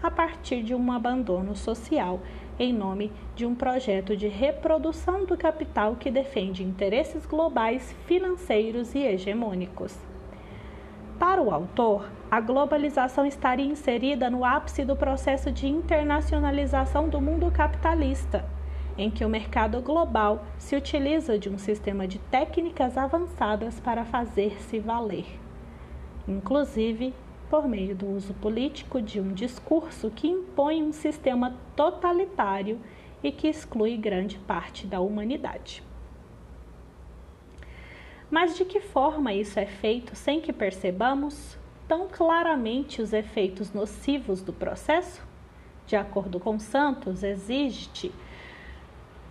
[0.02, 2.20] a partir de um abandono social
[2.60, 8.98] em nome de um projeto de reprodução do capital que defende interesses globais, financeiros e
[8.98, 9.96] hegemônicos.
[11.18, 17.50] Para o autor, a globalização estaria inserida no ápice do processo de internacionalização do mundo
[17.50, 18.44] capitalista,
[18.98, 24.78] em que o mercado global se utiliza de um sistema de técnicas avançadas para fazer-se
[24.78, 25.26] valer,
[26.28, 27.14] inclusive
[27.50, 32.80] por meio do uso político de um discurso que impõe um sistema totalitário
[33.22, 35.82] e que exclui grande parte da humanidade.
[38.30, 41.58] Mas de que forma isso é feito sem que percebamos
[41.88, 45.28] tão claramente os efeitos nocivos do processo?
[45.88, 48.12] De acordo com Santos, existe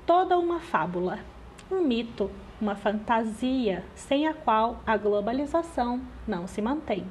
[0.05, 1.19] toda uma fábula,
[1.71, 2.29] um mito,
[2.59, 7.07] uma fantasia sem a qual a globalização não se mantém.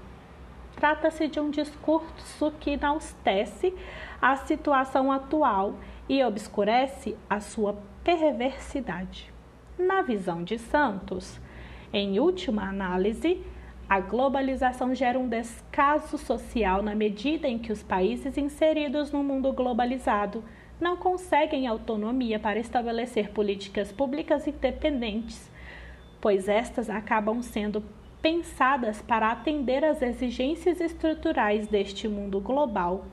[0.79, 3.75] Trata-se de um discurso que enaltece
[4.23, 5.75] a situação atual
[6.09, 9.33] e obscurece a sua perversidade.
[9.77, 11.41] Na visão de Santos,
[11.93, 13.45] em última análise,
[13.89, 19.53] a globalização gera um descaso social na medida em que os países inseridos no mundo
[19.53, 20.45] globalizado
[20.81, 25.51] não conseguem autonomia para estabelecer políticas públicas independentes,
[26.21, 27.83] pois estas acabam sendo
[28.21, 33.05] pensadas para atender às exigências estruturais deste mundo global,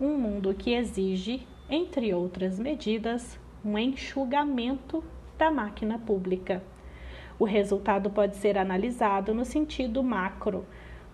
[0.00, 5.02] um mundo que exige, entre outras medidas, um enxugamento
[5.36, 6.62] da máquina pública.
[7.38, 10.66] O resultado pode ser analisado no sentido macro,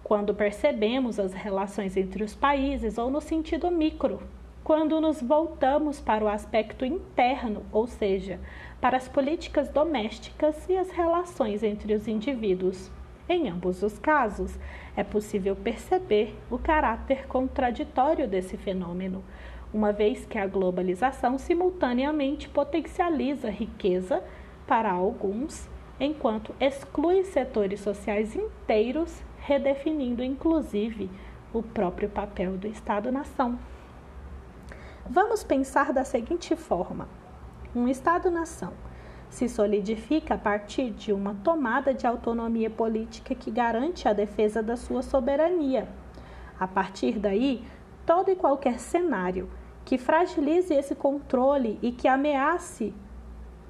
[0.02, 4.22] quando percebemos as relações entre os países, ou no sentido micro,
[4.62, 8.40] quando nos voltamos para o aspecto interno, ou seja,
[8.80, 12.90] para as políticas domésticas e as relações entre os indivíduos.
[13.28, 14.58] Em ambos os casos,
[14.94, 19.24] é possível perceber o caráter contraditório desse fenômeno,
[19.72, 24.22] uma vez que a globalização simultaneamente potencializa riqueza
[24.66, 31.10] para alguns, enquanto exclui setores sociais inteiros, redefinindo inclusive
[31.52, 33.58] o próprio papel do Estado-nação.
[35.08, 37.08] Vamos pensar da seguinte forma:
[37.74, 38.72] um Estado-nação
[39.34, 44.76] se solidifica a partir de uma tomada de autonomia política que garante a defesa da
[44.76, 45.88] sua soberania.
[46.58, 47.64] A partir daí,
[48.06, 49.50] todo e qualquer cenário
[49.84, 52.94] que fragilize esse controle e que ameace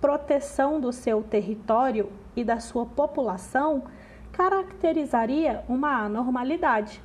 [0.03, 3.85] proteção do seu território e da sua população
[4.33, 7.01] caracterizaria uma anormalidade.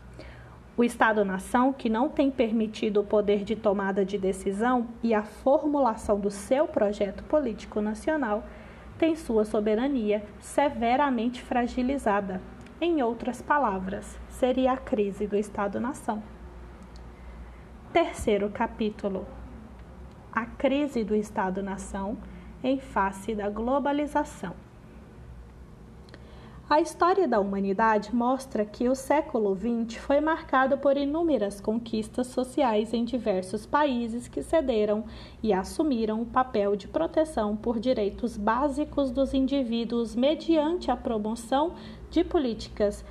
[0.80, 6.18] O Estado-nação, que não tem permitido o poder de tomada de decisão e a formulação
[6.18, 8.46] do seu projeto político nacional,
[8.98, 12.42] tem sua soberania severamente fragilizada.
[12.80, 16.24] Em outras palavras, seria a crise do Estado-nação.
[17.92, 19.28] Terceiro capítulo:
[20.32, 22.18] A crise do Estado-nação
[22.64, 24.69] em face da globalização.
[26.70, 32.94] A história da humanidade mostra que o século XX foi marcado por inúmeras conquistas sociais
[32.94, 35.04] em diversos países que cederam
[35.42, 41.74] e assumiram o papel de proteção por direitos básicos dos indivíduos mediante a promoção
[42.12, 43.04] de políticas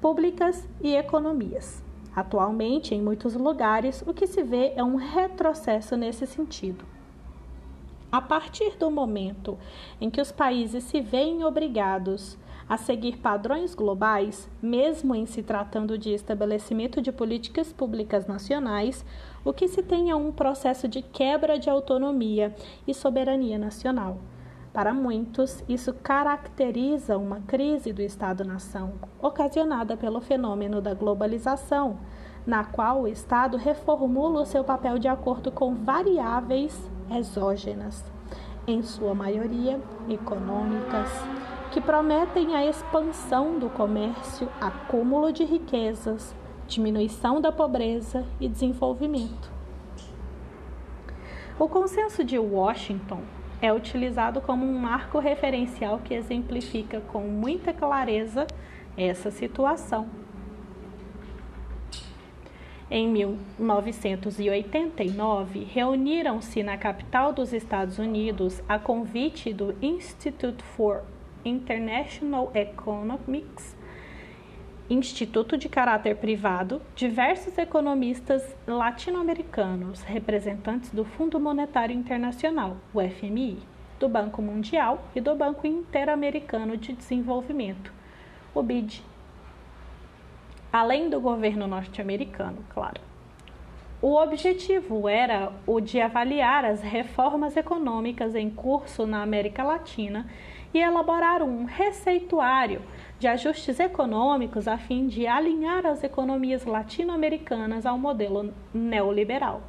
[0.00, 1.80] públicas e economias.
[2.16, 6.84] Atualmente, em muitos lugares, o que se vê é um retrocesso nesse sentido.
[8.10, 9.56] A partir do momento
[10.00, 12.36] em que os países se veem obrigados
[12.68, 19.04] a seguir padrões globais, mesmo em se tratando de estabelecimento de políticas públicas nacionais,
[19.44, 22.54] o que se tem é um processo de quebra de autonomia
[22.86, 24.18] e soberania nacional.
[24.72, 31.98] Para muitos, isso caracteriza uma crise do Estado-nação, ocasionada pelo fenômeno da globalização,
[32.44, 36.78] na qual o Estado reformula o seu papel de acordo com variáveis
[37.10, 38.04] exógenas,
[38.66, 41.10] em sua maioria econômicas,
[41.76, 46.34] que prometem a expansão do comércio, acúmulo de riquezas,
[46.66, 49.52] diminuição da pobreza e desenvolvimento.
[51.58, 53.20] O consenso de Washington
[53.60, 58.46] é utilizado como um marco referencial que exemplifica com muita clareza
[58.96, 60.08] essa situação.
[62.90, 71.02] Em 1989, reuniram-se na capital dos Estados Unidos, a convite do Institute for
[71.48, 73.76] International Economics,
[74.90, 83.58] instituto de caráter privado, diversos economistas latino-americanos, representantes do Fundo Monetário Internacional, o FMI,
[83.98, 87.92] do Banco Mundial e do Banco Interamericano de Desenvolvimento,
[88.52, 89.02] o BID,
[90.72, 93.00] além do governo norte-americano, claro.
[94.02, 100.26] O objetivo era o de avaliar as reformas econômicas em curso na América Latina
[100.76, 102.82] e elaborar um receituário
[103.18, 109.62] de ajustes econômicos a fim de alinhar as economias latino-americanas ao modelo neoliberal,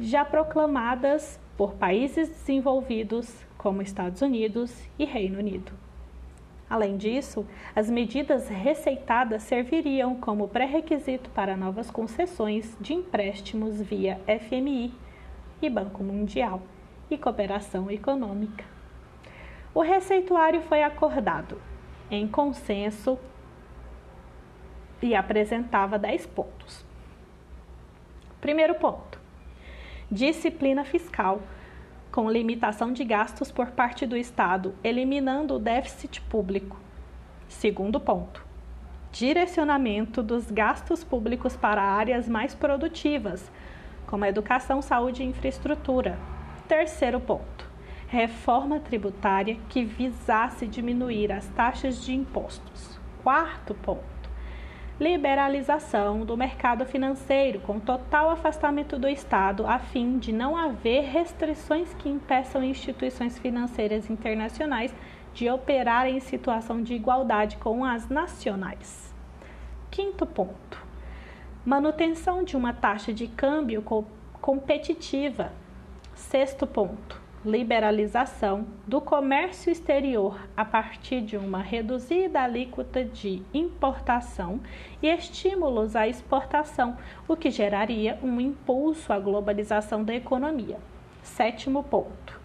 [0.00, 5.70] já proclamadas por países desenvolvidos como Estados Unidos e Reino Unido.
[6.68, 14.92] Além disso, as medidas receitadas serviriam como pré-requisito para novas concessões de empréstimos via FMI
[15.62, 16.60] e Banco Mundial
[17.08, 18.77] e cooperação econômica.
[19.78, 21.62] O receituário foi acordado
[22.10, 23.16] em consenso
[25.00, 26.84] e apresentava 10 pontos.
[28.40, 29.20] Primeiro ponto:
[30.10, 31.40] disciplina fiscal,
[32.10, 36.76] com limitação de gastos por parte do Estado, eliminando o déficit público.
[37.46, 38.44] Segundo ponto:
[39.12, 43.48] direcionamento dos gastos públicos para áreas mais produtivas,
[44.08, 46.18] como educação, saúde e infraestrutura.
[46.66, 47.67] Terceiro ponto:
[48.08, 52.98] reforma tributária que visasse diminuir as taxas de impostos.
[53.22, 54.30] Quarto ponto:
[54.98, 61.92] liberalização do mercado financeiro com total afastamento do Estado a fim de não haver restrições
[61.94, 64.94] que impeçam instituições financeiras internacionais
[65.34, 69.14] de operar em situação de igualdade com as nacionais.
[69.90, 70.82] Quinto ponto:
[71.62, 73.84] manutenção de uma taxa de câmbio
[74.40, 75.52] competitiva.
[76.14, 84.60] Sexto ponto: liberalização do comércio exterior a partir de uma reduzida alíquota de importação
[85.02, 90.78] e estímulos à exportação, o que geraria um impulso à globalização da economia.
[91.22, 92.38] Sétimo ponto.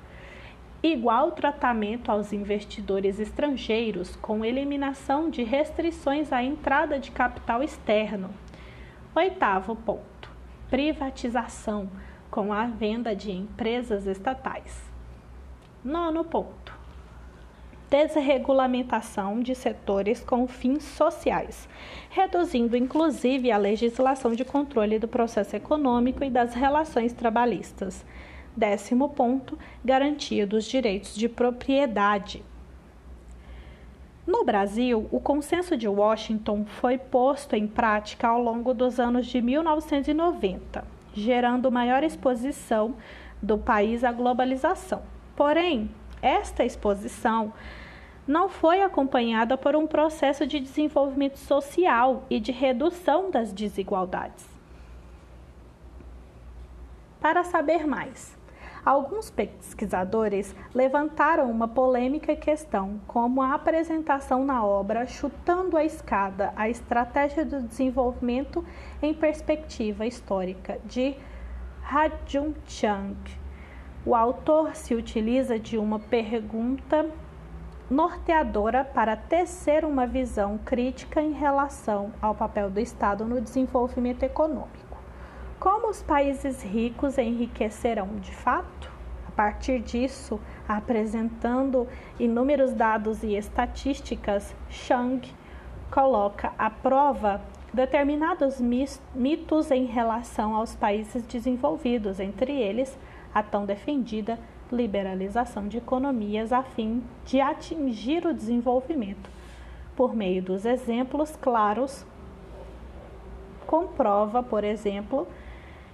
[0.82, 8.30] Igual tratamento aos investidores estrangeiros, com eliminação de restrições à entrada de capital externo.
[9.14, 10.32] Oitavo ponto.
[10.70, 11.90] Privatização
[12.32, 14.93] com a venda de empresas estatais.
[15.84, 16.74] Nono ponto:
[17.90, 21.68] desregulamentação de setores com fins sociais,
[22.10, 28.06] reduzindo inclusive a legislação de controle do processo econômico e das relações trabalhistas.
[28.56, 32.44] Décimo ponto: garantia dos direitos de propriedade.
[34.26, 39.42] No Brasil, o consenso de Washington foi posto em prática ao longo dos anos de
[39.42, 42.96] 1990 gerando maior exposição
[43.42, 45.02] do país à globalização.
[45.36, 45.90] Porém,
[46.22, 47.54] esta exposição
[48.28, 54.48] não foi acompanhada por um processo de desenvolvimento social e de redução das desigualdades.
[57.20, 58.38] Para saber mais,
[58.86, 66.70] alguns pesquisadores levantaram uma polêmica questão, como a apresentação na obra Chutando a Escada: A
[66.70, 68.64] Estratégia do Desenvolvimento
[69.02, 71.16] em Perspectiva Histórica, de
[71.82, 73.43] Rajun Chang.
[74.06, 77.10] O autor se utiliza de uma pergunta
[77.90, 84.98] norteadora para tecer uma visão crítica em relação ao papel do Estado no desenvolvimento econômico.
[85.58, 88.92] Como os países ricos enriquecerão de fato?
[89.26, 90.38] A partir disso,
[90.68, 91.88] apresentando
[92.20, 95.34] inúmeros dados e estatísticas, Chang
[95.90, 97.40] coloca à prova
[97.74, 98.60] determinados
[99.16, 102.98] mitos em relação aos países desenvolvidos, entre eles
[103.34, 104.40] a tão defendida
[104.72, 109.30] liberalização de economias a fim de atingir o desenvolvimento.
[109.96, 112.06] Por meio dos exemplos claros,
[113.68, 115.28] comprova, por exemplo,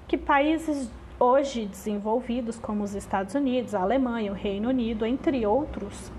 [0.08, 6.12] que países hoje desenvolvidos, como os Estados Unidos, a Alemanha, o Reino Unido, entre outros,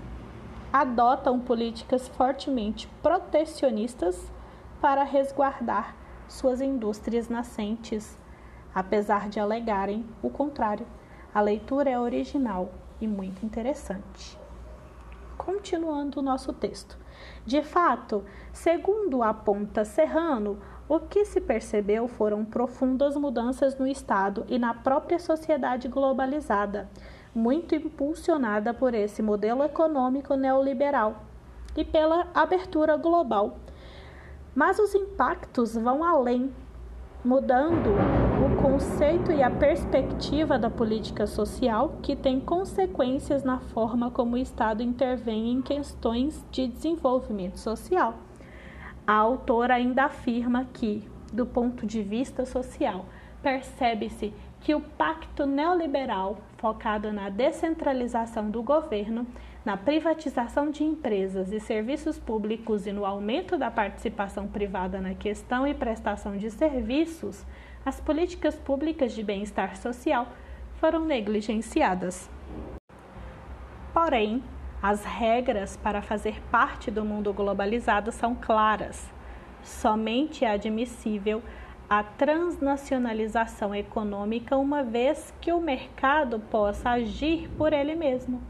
[0.71, 4.31] adotam políticas fortemente protecionistas
[4.79, 5.95] para resguardar
[6.27, 8.17] suas indústrias nascentes,
[8.73, 10.85] apesar de alegarem o contrário.
[11.33, 14.37] A leitura é original e muito interessante.
[15.37, 16.97] Continuando o nosso texto.
[17.45, 20.59] De fato, segundo aponta Serrano,
[20.89, 26.89] o que se percebeu foram profundas mudanças no Estado e na própria sociedade globalizada,
[27.33, 31.23] muito impulsionada por esse modelo econômico neoliberal
[31.77, 33.57] e pela abertura global.
[34.53, 36.51] Mas os impactos vão além
[37.23, 37.91] mudando
[38.43, 44.39] o conceito e a perspectiva da política social, que tem consequências na forma como o
[44.39, 48.15] Estado intervém em questões de desenvolvimento social.
[49.05, 53.05] A autora ainda afirma que, do ponto de vista social,
[53.41, 59.27] percebe-se que o pacto neoliberal, focado na descentralização do governo,
[59.63, 65.67] na privatização de empresas e serviços públicos e no aumento da participação privada na questão
[65.67, 67.45] e prestação de serviços,
[67.85, 70.27] as políticas públicas de bem-estar social
[70.79, 72.27] foram negligenciadas.
[73.93, 74.43] Porém,
[74.81, 79.07] as regras para fazer parte do mundo globalizado são claras.
[79.61, 81.43] Somente é admissível
[81.87, 88.41] a transnacionalização econômica uma vez que o mercado possa agir por ele mesmo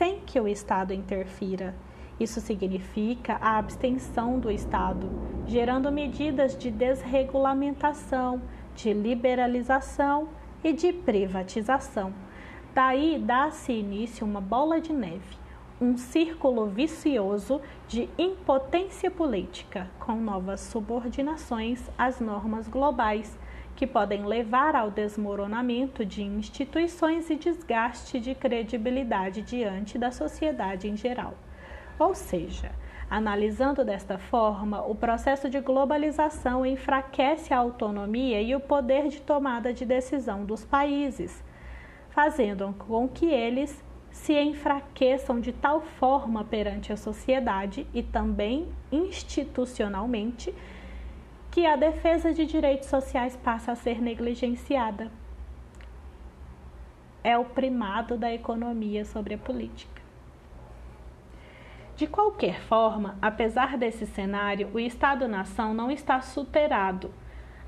[0.00, 1.74] sem que o Estado interfira.
[2.18, 5.10] Isso significa a abstenção do Estado,
[5.46, 8.40] gerando medidas de desregulamentação,
[8.74, 10.30] de liberalização
[10.64, 12.14] e de privatização.
[12.74, 15.36] Daí dá-se início uma bola de neve,
[15.78, 23.38] um círculo vicioso de impotência política, com novas subordinações às normas globais
[23.80, 30.98] que podem levar ao desmoronamento de instituições e desgaste de credibilidade diante da sociedade em
[30.98, 31.32] geral.
[31.98, 32.72] Ou seja,
[33.08, 39.72] analisando desta forma, o processo de globalização enfraquece a autonomia e o poder de tomada
[39.72, 41.42] de decisão dos países,
[42.10, 50.54] fazendo com que eles se enfraqueçam de tal forma perante a sociedade e também institucionalmente
[51.50, 55.10] que a defesa de direitos sociais passa a ser negligenciada.
[57.22, 60.00] É o primado da economia sobre a política.
[61.96, 67.12] De qualquer forma, apesar desse cenário, o Estado-nação não está superado.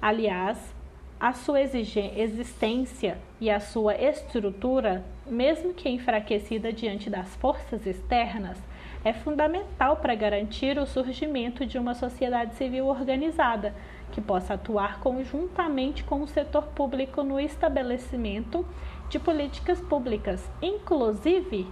[0.01, 0.75] Aliás,
[1.21, 8.59] a sua existência e a sua estrutura, mesmo que enfraquecida diante das forças externas,
[9.05, 13.75] é fundamental para garantir o surgimento de uma sociedade civil organizada,
[14.13, 18.65] que possa atuar conjuntamente com o setor público no estabelecimento
[19.09, 21.67] de políticas públicas, inclusive,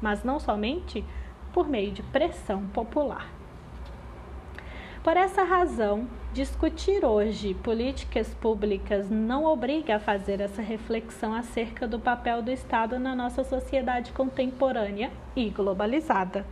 [0.00, 1.04] mas não somente,
[1.52, 3.28] por meio de pressão popular.
[5.02, 12.00] Por essa razão, discutir hoje políticas públicas não obriga a fazer essa reflexão acerca do
[12.00, 16.44] papel do Estado na nossa sociedade contemporânea e globalizada.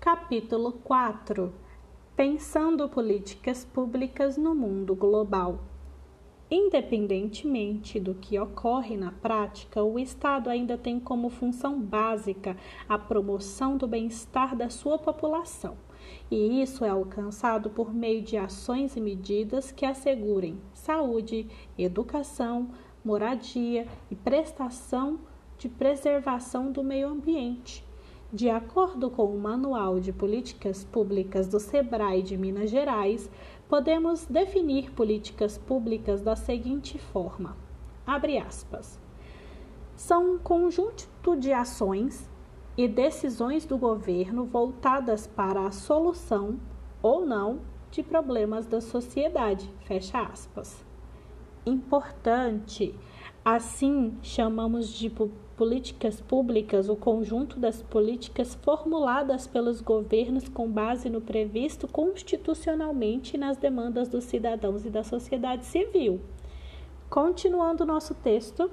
[0.00, 1.52] Capítulo 4
[2.16, 5.60] Pensando políticas públicas no mundo global.
[6.50, 12.56] Independentemente do que ocorre na prática, o Estado ainda tem como função básica
[12.88, 15.76] a promoção do bem-estar da sua população,
[16.30, 21.46] e isso é alcançado por meio de ações e medidas que assegurem saúde,
[21.76, 22.70] educação,
[23.04, 25.20] moradia e prestação
[25.58, 27.89] de preservação do meio ambiente
[28.32, 33.28] De acordo com o Manual de Políticas Públicas do SEBRAE de Minas Gerais,
[33.68, 37.56] podemos definir políticas públicas da seguinte forma:
[38.06, 39.00] abre aspas.
[39.96, 42.30] São um conjunto de ações
[42.76, 46.60] e decisões do governo voltadas para a solução
[47.02, 47.58] ou não
[47.90, 49.68] de problemas da sociedade.
[49.80, 50.84] Fecha aspas.
[51.66, 52.94] Importante,
[53.44, 55.10] assim chamamos de
[55.60, 63.58] políticas públicas o conjunto das políticas formuladas pelos governos com base no previsto constitucionalmente nas
[63.58, 66.18] demandas dos cidadãos e da sociedade civil.
[67.10, 68.70] Continuando nosso texto,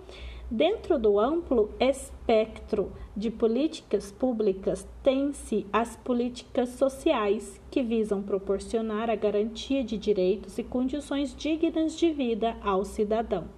[0.49, 9.15] dentro do amplo espectro de políticas públicas, tem-se as políticas sociais, que visam proporcionar a
[9.15, 13.57] garantia de direitos e condições dignas de vida ao cidadão.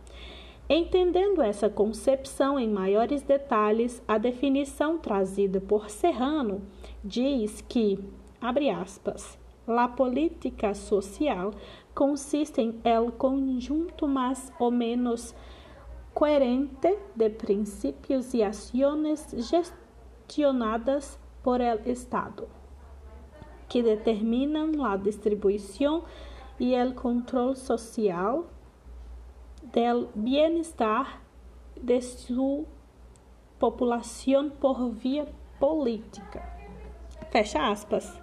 [0.71, 6.61] Entendendo essa concepção em maiores detalhes, a definição trazida por Serrano
[7.03, 7.97] diz que,
[8.39, 11.55] abre aspas, la política social
[11.95, 15.33] consiste en el conjunto más o menos
[16.13, 19.25] coherente de principios y acciones
[20.27, 22.47] gestionadas por el Estado,
[23.67, 26.03] que determinan la distribución
[26.59, 28.43] y el control social
[29.71, 31.21] del bienestar
[31.75, 32.65] de sua
[33.59, 35.27] população por via
[35.59, 36.41] política.
[37.31, 38.19] Fecha aspas.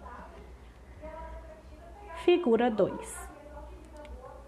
[2.25, 3.29] Figura 2.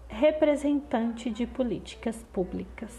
[0.09, 2.93] Representante de políticas públicas.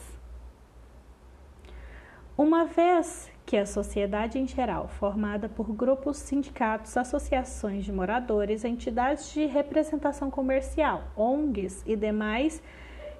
[2.38, 9.32] Uma vez que a sociedade em geral, formada por grupos, sindicatos, associações de moradores, entidades
[9.32, 12.62] de representação comercial, ONGs e demais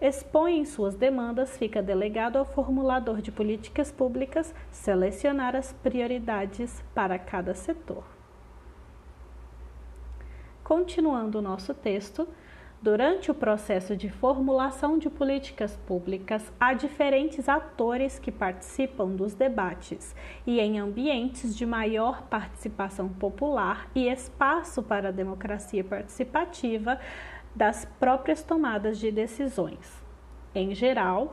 [0.01, 7.55] expõem suas demandas, fica delegado ao formulador de políticas públicas selecionar as prioridades para cada
[7.55, 8.05] setor.
[10.65, 12.27] Continuando o nosso texto,
[12.83, 20.17] Durante o processo de formulação de políticas públicas, há diferentes atores que participam dos debates
[20.47, 26.99] e em ambientes de maior participação popular e espaço para a democracia participativa,
[27.55, 30.03] das próprias tomadas de decisões.
[30.55, 31.33] Em geral,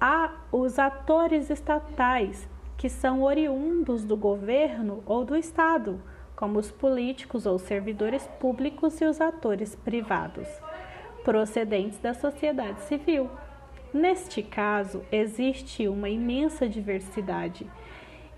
[0.00, 6.00] há os atores estatais, que são oriundos do governo ou do Estado,
[6.34, 10.46] como os políticos ou servidores públicos e os atores privados,
[11.24, 13.30] procedentes da sociedade civil.
[13.92, 17.66] Neste caso, existe uma imensa diversidade: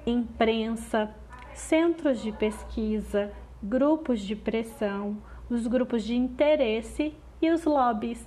[0.06, 1.10] imprensa,
[1.52, 5.18] centros de pesquisa, grupos de pressão,
[5.50, 8.26] os grupos de interesse e os lobbies,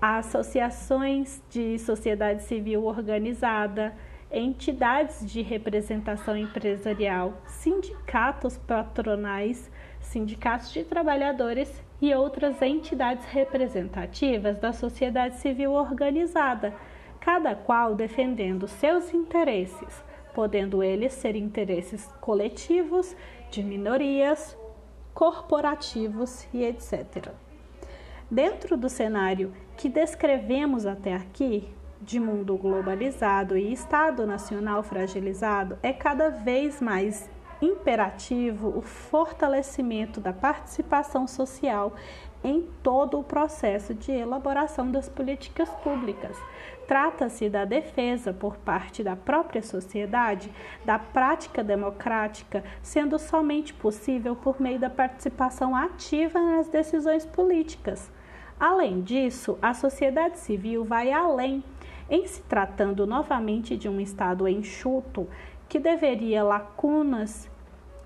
[0.00, 3.94] associações de sociedade civil organizada,
[4.30, 9.70] entidades de representação empresarial, sindicatos patronais,
[10.00, 16.74] sindicatos de trabalhadores e outras entidades representativas da sociedade civil organizada,
[17.20, 23.16] cada qual defendendo seus interesses, podendo eles ser interesses coletivos,
[23.50, 24.56] de minorias,
[25.16, 27.32] corporativos e etc.
[28.30, 31.66] Dentro do cenário que descrevemos até aqui,
[32.02, 37.30] de mundo globalizado e Estado nacional fragilizado, é cada vez mais
[37.62, 41.94] imperativo o fortalecimento da participação social
[42.44, 46.36] em todo o processo de elaboração das políticas públicas.
[46.86, 50.50] Trata-se da defesa por parte da própria sociedade
[50.84, 58.10] da prática democrática, sendo somente possível por meio da participação ativa nas decisões políticas.
[58.58, 61.62] Além disso, a sociedade civil vai além,
[62.08, 65.28] em se tratando novamente de um Estado enxuto
[65.68, 67.50] que deveria lacunas,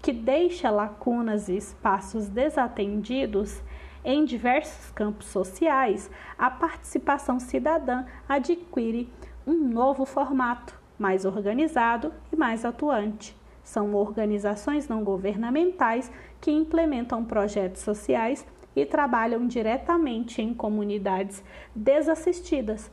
[0.01, 3.62] que deixa lacunas e espaços desatendidos
[4.05, 9.09] em diversos campos sociais, a participação cidadã adquire
[9.46, 13.36] um novo formato, mais organizado e mais atuante.
[13.62, 21.42] São organizações não governamentais que implementam projetos sociais e trabalham diretamente em comunidades
[21.74, 22.90] desassistidas,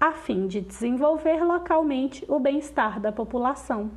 [0.00, 3.90] a fim de desenvolver localmente o bem-estar da população.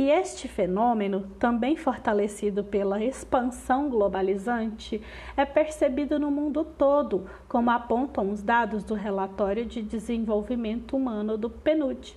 [0.00, 4.98] E este fenômeno, também fortalecido pela expansão globalizante,
[5.36, 11.50] é percebido no mundo todo, como apontam os dados do Relatório de Desenvolvimento Humano do
[11.50, 12.16] PNUD.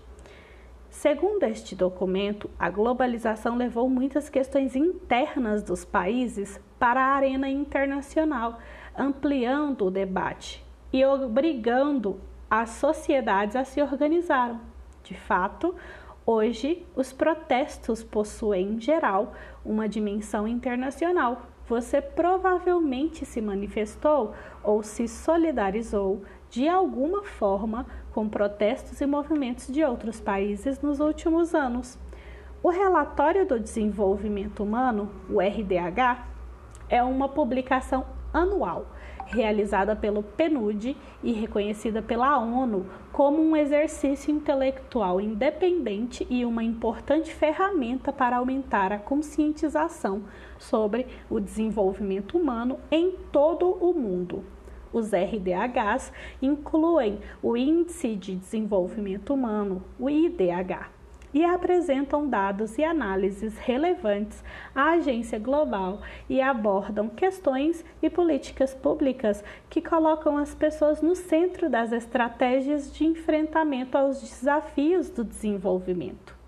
[0.90, 8.60] Segundo este documento, a globalização levou muitas questões internas dos países para a arena internacional,
[8.98, 10.64] ampliando o debate
[10.94, 12.18] e obrigando
[12.50, 14.58] as sociedades a se organizar.
[15.04, 15.76] De fato,
[16.26, 19.34] Hoje, os protestos possuem, em geral,
[19.66, 21.42] uma dimensão internacional.
[21.68, 29.84] Você provavelmente se manifestou ou se solidarizou de alguma forma com protestos e movimentos de
[29.84, 32.00] outros países nos últimos anos.
[32.62, 36.26] O Relatório do Desenvolvimento Humano, o RDH,
[36.88, 38.88] é uma publicação anual
[39.26, 47.34] realizada pelo PNUD e reconhecida pela ONU como um exercício intelectual independente e uma importante
[47.34, 50.24] ferramenta para aumentar a conscientização
[50.58, 54.44] sobre o desenvolvimento humano em todo o mundo.
[54.94, 60.93] Os RDHs incluem o Índice de Desenvolvimento Humano, o IDH,
[61.34, 64.44] e apresentam dados e análises relevantes
[64.76, 71.70] à agência global e abordam questões e políticas públicas que colocam as pessoas no centro
[71.70, 76.44] das estratégias de enfrentamento aos desafios do desenvolvimento.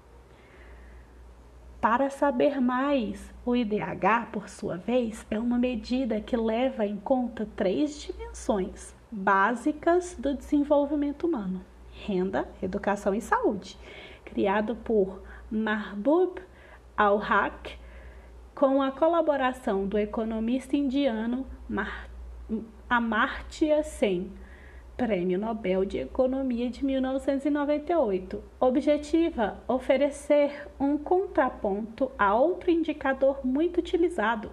[1.82, 7.48] Para saber mais, o IDH, por sua vez, é uma medida que leva em conta
[7.56, 13.78] três dimensões básicas do desenvolvimento humano: renda, educação e saúde
[14.36, 16.42] criado por Mahbub
[16.98, 17.78] al-Haq,
[18.54, 21.46] com a colaboração do economista indiano
[22.90, 24.30] Amartya Sen,
[24.98, 28.44] Prêmio Nobel de Economia de 1998.
[28.60, 34.52] Objetiva oferecer um contraponto a outro indicador muito utilizado,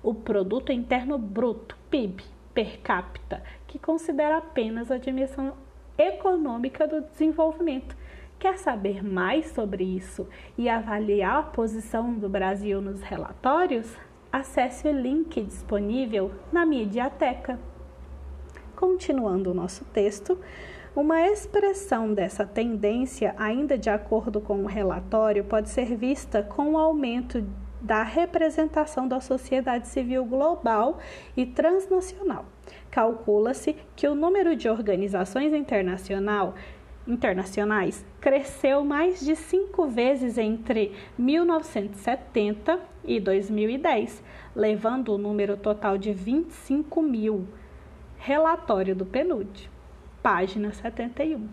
[0.00, 2.22] o Produto Interno Bruto, PIB,
[2.54, 5.54] per capita, que considera apenas a dimensão
[5.98, 7.96] econômica do desenvolvimento
[8.44, 10.28] Quer saber mais sobre isso
[10.58, 13.90] e avaliar a posição do Brasil nos relatórios?
[14.30, 17.58] Acesse o link disponível na Mediateca.
[18.76, 20.38] Continuando o nosso texto,
[20.94, 26.76] uma expressão dessa tendência, ainda de acordo com o relatório, pode ser vista com o
[26.76, 27.42] aumento
[27.80, 30.98] da representação da sociedade civil global
[31.34, 32.44] e transnacional.
[32.90, 36.54] Calcula-se que o número de organizações internacional
[37.06, 44.22] internacionais cresceu mais de cinco vezes entre 1970 e 2010,
[44.54, 47.46] levando o número total de 25 mil.
[48.16, 49.70] Relatório do PNUD,
[50.22, 51.48] página 71.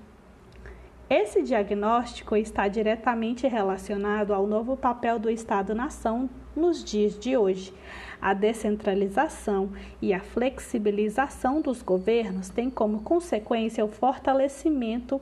[1.10, 7.74] Esse diagnóstico está diretamente relacionado ao novo papel do Estado-nação nos dias de hoje.
[8.22, 15.20] A descentralização e a flexibilização dos governos têm como consequência o fortalecimento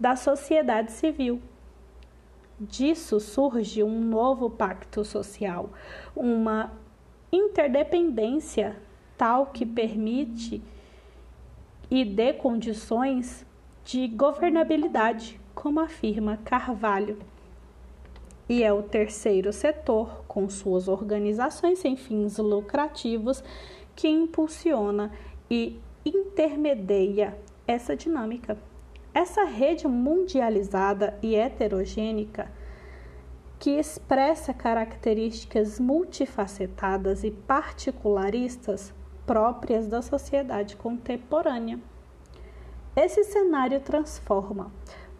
[0.00, 1.40] da sociedade civil.
[2.58, 5.68] Disso surge um novo pacto social,
[6.14, 6.72] uma
[7.30, 8.76] interdependência
[9.16, 10.62] tal que permite
[11.90, 13.44] e dê condições
[13.84, 17.18] de governabilidade, como afirma Carvalho.
[18.48, 23.42] E é o terceiro setor, com suas organizações sem fins lucrativos,
[23.94, 25.10] que impulsiona
[25.50, 28.58] e intermedia essa dinâmica.
[29.14, 32.52] Essa rede mundializada e heterogênica
[33.58, 38.92] que expressa características multifacetadas e particularistas
[39.24, 41.80] próprias da sociedade contemporânea.
[42.94, 44.70] Esse cenário transforma,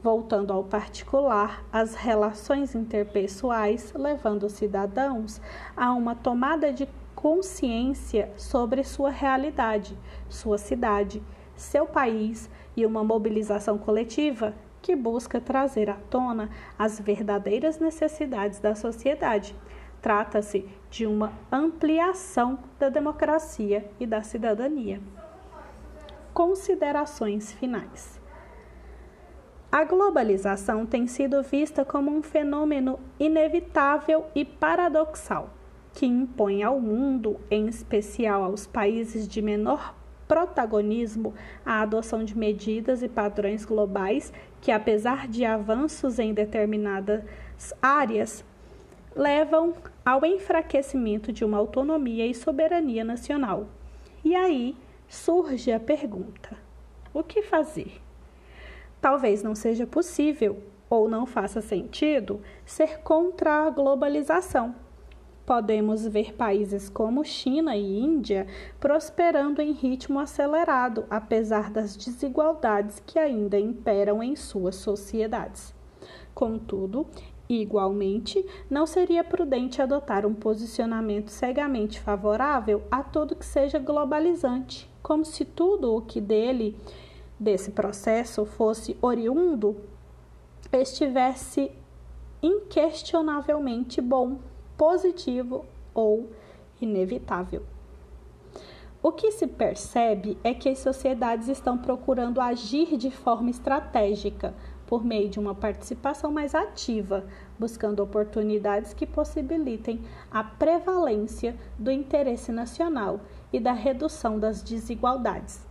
[0.02, 5.40] voltando ao particular, as relações interpessoais, levando os cidadãos
[5.76, 9.96] a uma tomada de consciência sobre sua realidade,
[10.28, 11.22] sua cidade,
[11.54, 18.74] seu país e uma mobilização coletiva que busca trazer à tona as verdadeiras necessidades da
[18.74, 19.56] sociedade.
[20.00, 25.00] Trata-se de uma ampliação da democracia e da cidadania
[26.36, 28.20] considerações finais.
[29.70, 35.50] A globalização tem sido vista como um fenômeno inevitável e paradoxal,
[35.92, 39.94] que impõe ao mundo, em especial aos países de menor
[40.28, 47.24] protagonismo, a adoção de medidas e padrões globais que, apesar de avanços em determinadas
[47.82, 48.44] áreas,
[49.14, 53.66] levam ao enfraquecimento de uma autonomia e soberania nacional.
[54.24, 54.76] E aí,
[55.08, 56.56] surge a pergunta:
[57.12, 58.05] o que fazer?
[59.00, 64.74] Talvez não seja possível ou não faça sentido ser contra a globalização.
[65.44, 68.48] Podemos ver países como China e Índia
[68.80, 75.72] prosperando em ritmo acelerado, apesar das desigualdades que ainda imperam em suas sociedades.
[76.34, 77.06] Contudo,
[77.48, 85.24] Igualmente, não seria prudente adotar um posicionamento cegamente favorável a tudo que seja globalizante, como
[85.24, 86.76] se tudo o que dele,
[87.38, 89.76] desse processo, fosse oriundo,
[90.72, 91.70] estivesse
[92.42, 94.38] inquestionavelmente bom,
[94.76, 95.64] positivo
[95.94, 96.30] ou
[96.80, 97.62] inevitável.
[99.02, 104.54] O que se percebe é que as sociedades estão procurando agir de forma estratégica,
[104.86, 107.24] por meio de uma participação mais ativa,
[107.58, 113.20] buscando oportunidades que possibilitem a prevalência do interesse nacional
[113.52, 115.66] e da redução das desigualdades.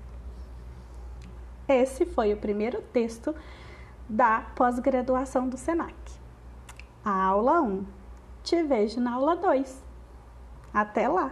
[1.68, 3.36] Esse foi o primeiro texto
[4.08, 5.96] da pós-graduação do SENAC.
[7.04, 7.86] A aula 1.
[8.44, 9.84] Te vejo na aula 2.
[10.74, 11.32] Até lá!